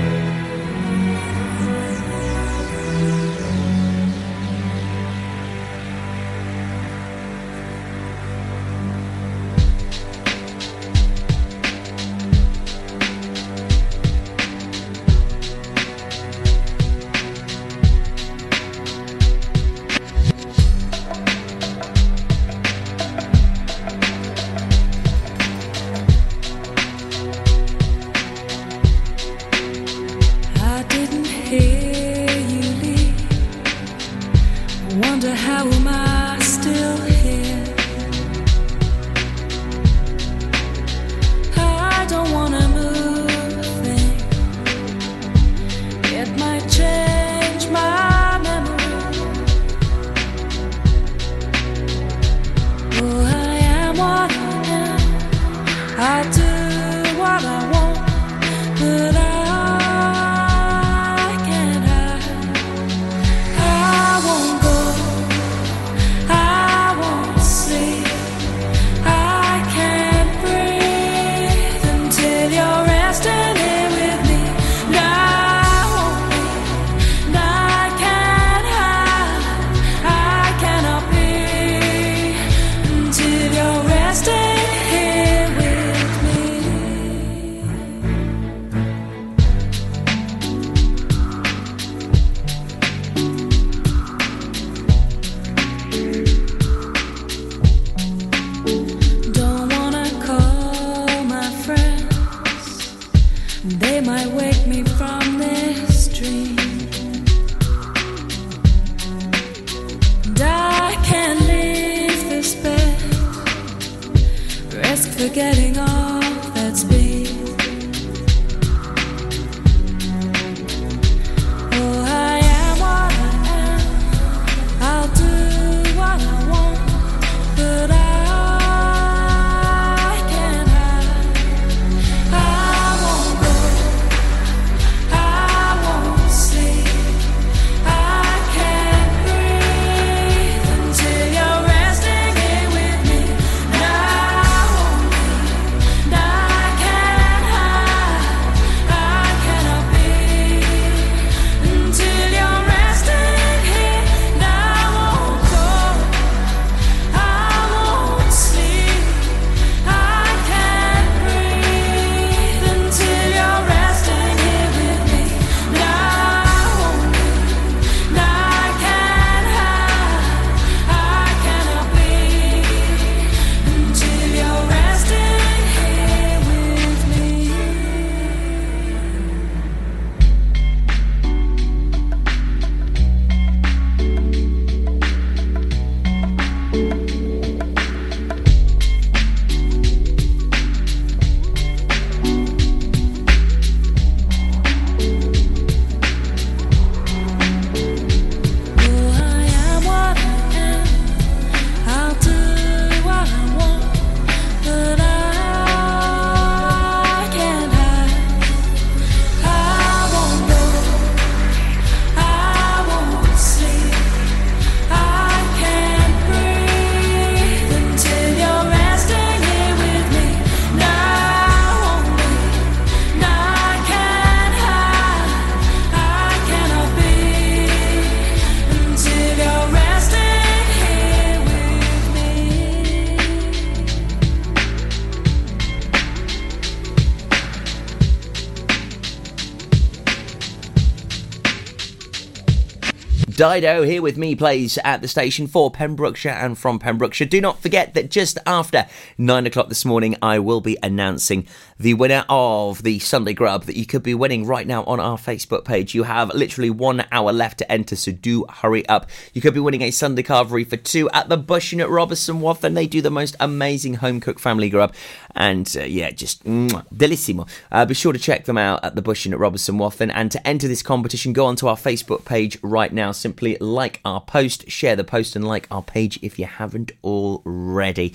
Dido 243.41 243.81
here 243.81 244.03
with 244.03 244.19
me 244.19 244.35
plays 244.35 244.77
at 244.83 245.01
the 245.01 245.07
station 245.07 245.47
for 245.47 245.71
Pembrokeshire 245.71 246.29
and 246.29 246.55
from 246.55 246.77
Pembrokeshire. 246.77 247.25
Do 247.25 247.41
not 247.41 247.59
forget 247.59 247.95
that 247.95 248.11
just 248.11 248.37
after 248.45 248.85
nine 249.17 249.47
o'clock 249.47 249.67
this 249.67 249.83
morning, 249.83 250.15
I 250.21 250.37
will 250.37 250.61
be 250.61 250.77
announcing 250.83 251.47
the 251.79 251.95
winner 251.95 252.23
of 252.29 252.83
the 252.83 252.99
Sunday 252.99 253.33
Grub 253.33 253.63
that 253.63 253.75
you 253.75 253.87
could 253.87 254.03
be 254.03 254.13
winning 254.13 254.45
right 254.45 254.67
now 254.67 254.83
on 254.83 254.99
our 254.99 255.17
Facebook 255.17 255.65
page. 255.65 255.95
You 255.95 256.03
have 256.03 256.31
literally 256.35 256.69
one 256.69 257.03
hour 257.11 257.33
left 257.33 257.57
to 257.57 257.71
enter, 257.71 257.95
so 257.95 258.11
do 258.11 258.45
hurry 258.47 258.87
up. 258.87 259.09
You 259.33 259.41
could 259.41 259.55
be 259.55 259.59
winning 259.59 259.81
a 259.81 259.89
Sunday 259.89 260.21
carvery 260.21 260.69
for 260.69 260.77
two 260.77 261.09
at 261.09 261.27
the 261.27 261.37
Bush 261.37 261.73
at 261.73 261.79
Robeston 261.87 262.41
Wathen. 262.41 262.75
They 262.75 262.85
do 262.85 263.01
the 263.01 263.09
most 263.09 263.35
amazing 263.39 263.95
home 263.95 264.19
cooked 264.19 264.39
family 264.39 264.69
grub, 264.69 264.93
and 265.35 265.75
uh, 265.75 265.85
yeah, 265.85 266.11
just 266.11 266.43
mwah, 266.43 266.85
delissimo. 266.93 267.49
Uh, 267.71 267.87
be 267.87 267.95
sure 267.95 268.13
to 268.13 268.19
check 268.19 268.45
them 268.45 268.59
out 268.59 268.85
at 268.85 268.93
the 268.93 269.01
Bush 269.01 269.25
at 269.25 269.33
Robeston 269.33 269.79
Wathen. 269.79 270.11
And 270.11 270.31
to 270.31 270.47
enter 270.47 270.67
this 270.67 270.83
competition, 270.83 271.33
go 271.33 271.47
onto 271.47 271.65
our 271.65 271.75
Facebook 271.75 272.23
page 272.23 272.59
right 272.61 272.93
now. 272.93 273.11
Simply 273.11 273.30
like 273.59 273.99
our 274.05 274.21
post, 274.21 274.69
share 274.69 274.95
the 274.95 275.03
post, 275.03 275.35
and 275.35 275.47
like 275.47 275.67
our 275.71 275.83
page 275.83 276.19
if 276.21 276.37
you 276.39 276.45
haven't 276.45 276.91
already. 277.03 278.13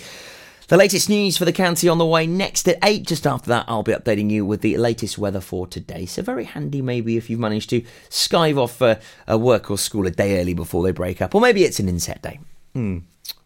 The 0.68 0.76
latest 0.76 1.08
news 1.08 1.36
for 1.36 1.44
the 1.44 1.52
county 1.52 1.88
on 1.88 1.98
the 1.98 2.04
way 2.04 2.26
next 2.26 2.68
at 2.68 2.78
8. 2.82 3.06
Just 3.06 3.24
after 3.24 3.48
that, 3.50 3.66
I'll 3.68 3.84
be 3.84 3.92
updating 3.92 4.30
you 4.30 4.44
with 4.44 4.62
the 4.62 4.76
latest 4.78 5.16
weather 5.16 5.40
for 5.40 5.64
today. 5.66 6.06
So, 6.06 6.22
very 6.22 6.42
handy 6.42 6.82
maybe 6.82 7.16
if 7.16 7.30
you've 7.30 7.38
managed 7.38 7.70
to 7.70 7.82
skive 8.10 8.58
off 8.58 8.82
uh, 8.82 8.96
a 9.28 9.38
work 9.38 9.70
or 9.70 9.78
school 9.78 10.08
a 10.08 10.10
day 10.10 10.40
early 10.40 10.54
before 10.54 10.82
they 10.82 10.90
break 10.90 11.22
up. 11.22 11.36
Or 11.36 11.40
maybe 11.40 11.62
it's 11.62 11.78
an 11.78 11.88
inset 11.88 12.20
day. 12.20 12.40
Hmm, 12.72 12.98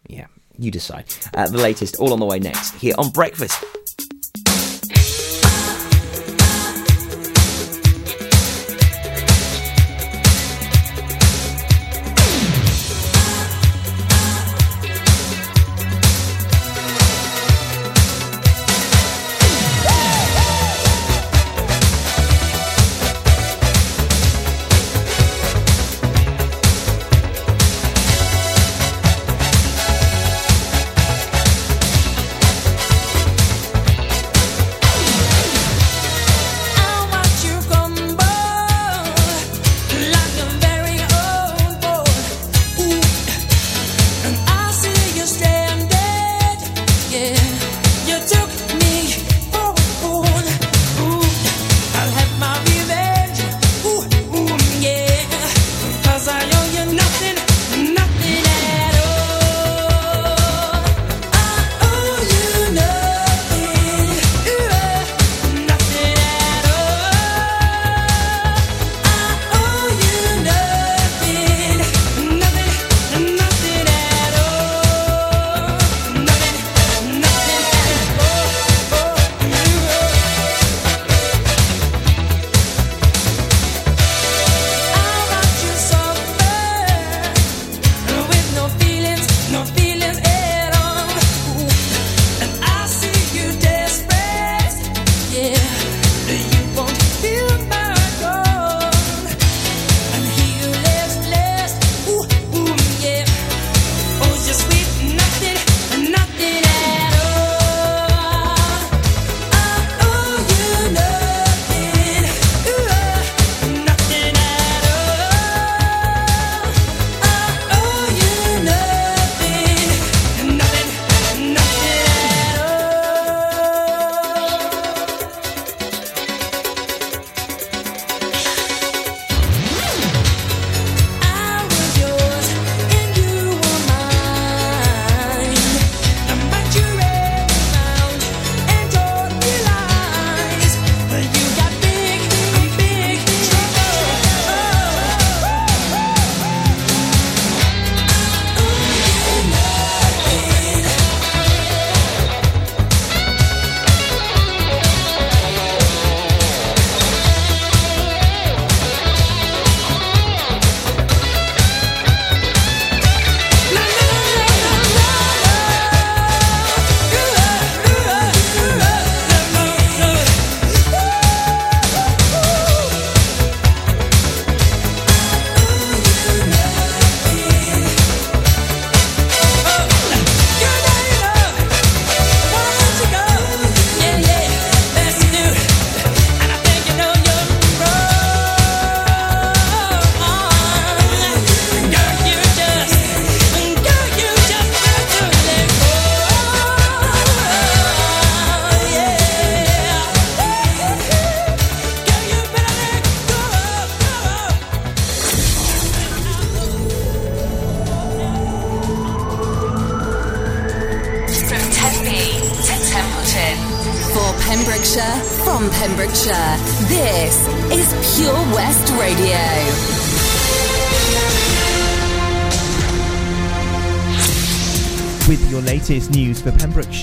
yeah, 0.07 0.25
you 0.57 0.71
decide. 0.71 1.05
Uh, 1.35 1.47
the 1.47 1.59
latest 1.59 1.97
all 1.97 2.11
on 2.11 2.19
the 2.19 2.25
way 2.25 2.39
next 2.39 2.73
here 2.75 2.95
on 2.97 3.11
Breakfast. 3.11 3.63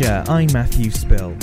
I'm 0.07 0.53
Matthew 0.53 0.93
Spill. 0.93 1.37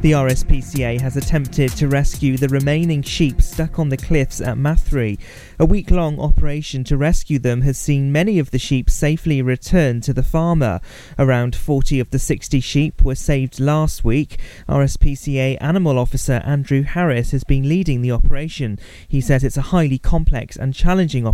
The 0.00 0.12
RSPCA 0.12 1.00
has 1.00 1.16
attempted 1.16 1.70
to 1.76 1.88
rescue 1.88 2.36
the 2.36 2.48
remaining 2.48 3.00
sheep 3.00 3.40
stuck 3.40 3.78
on 3.78 3.88
the 3.88 3.96
cliffs 3.96 4.42
at 4.42 4.58
Mathry. 4.58 5.18
A 5.58 5.64
week 5.64 5.90
long 5.90 6.20
operation 6.20 6.84
to 6.84 6.98
rescue 6.98 7.38
them 7.38 7.62
has 7.62 7.78
seen 7.78 8.12
many 8.12 8.38
of 8.38 8.50
the 8.50 8.58
sheep 8.58 8.90
safely 8.90 9.40
returned 9.40 10.02
to 10.02 10.12
the 10.12 10.22
farmer. 10.22 10.80
Around 11.18 11.56
40 11.56 12.00
of 12.00 12.10
the 12.10 12.18
60 12.18 12.60
sheep 12.60 13.02
were 13.02 13.14
saved 13.14 13.58
last 13.60 14.04
week. 14.04 14.38
RSPCA 14.68 15.56
Animal 15.58 15.98
Officer 15.98 16.42
Andrew 16.44 16.82
Harris 16.82 17.30
has 17.30 17.44
been 17.44 17.66
leading 17.66 18.02
the 18.02 18.12
operation. 18.12 18.78
He 19.08 19.22
says 19.22 19.42
it's 19.42 19.56
a 19.56 19.70
highly 19.72 19.98
complex 19.98 20.56
and 20.56 20.74
challenging 20.74 21.26
operation 21.26 21.32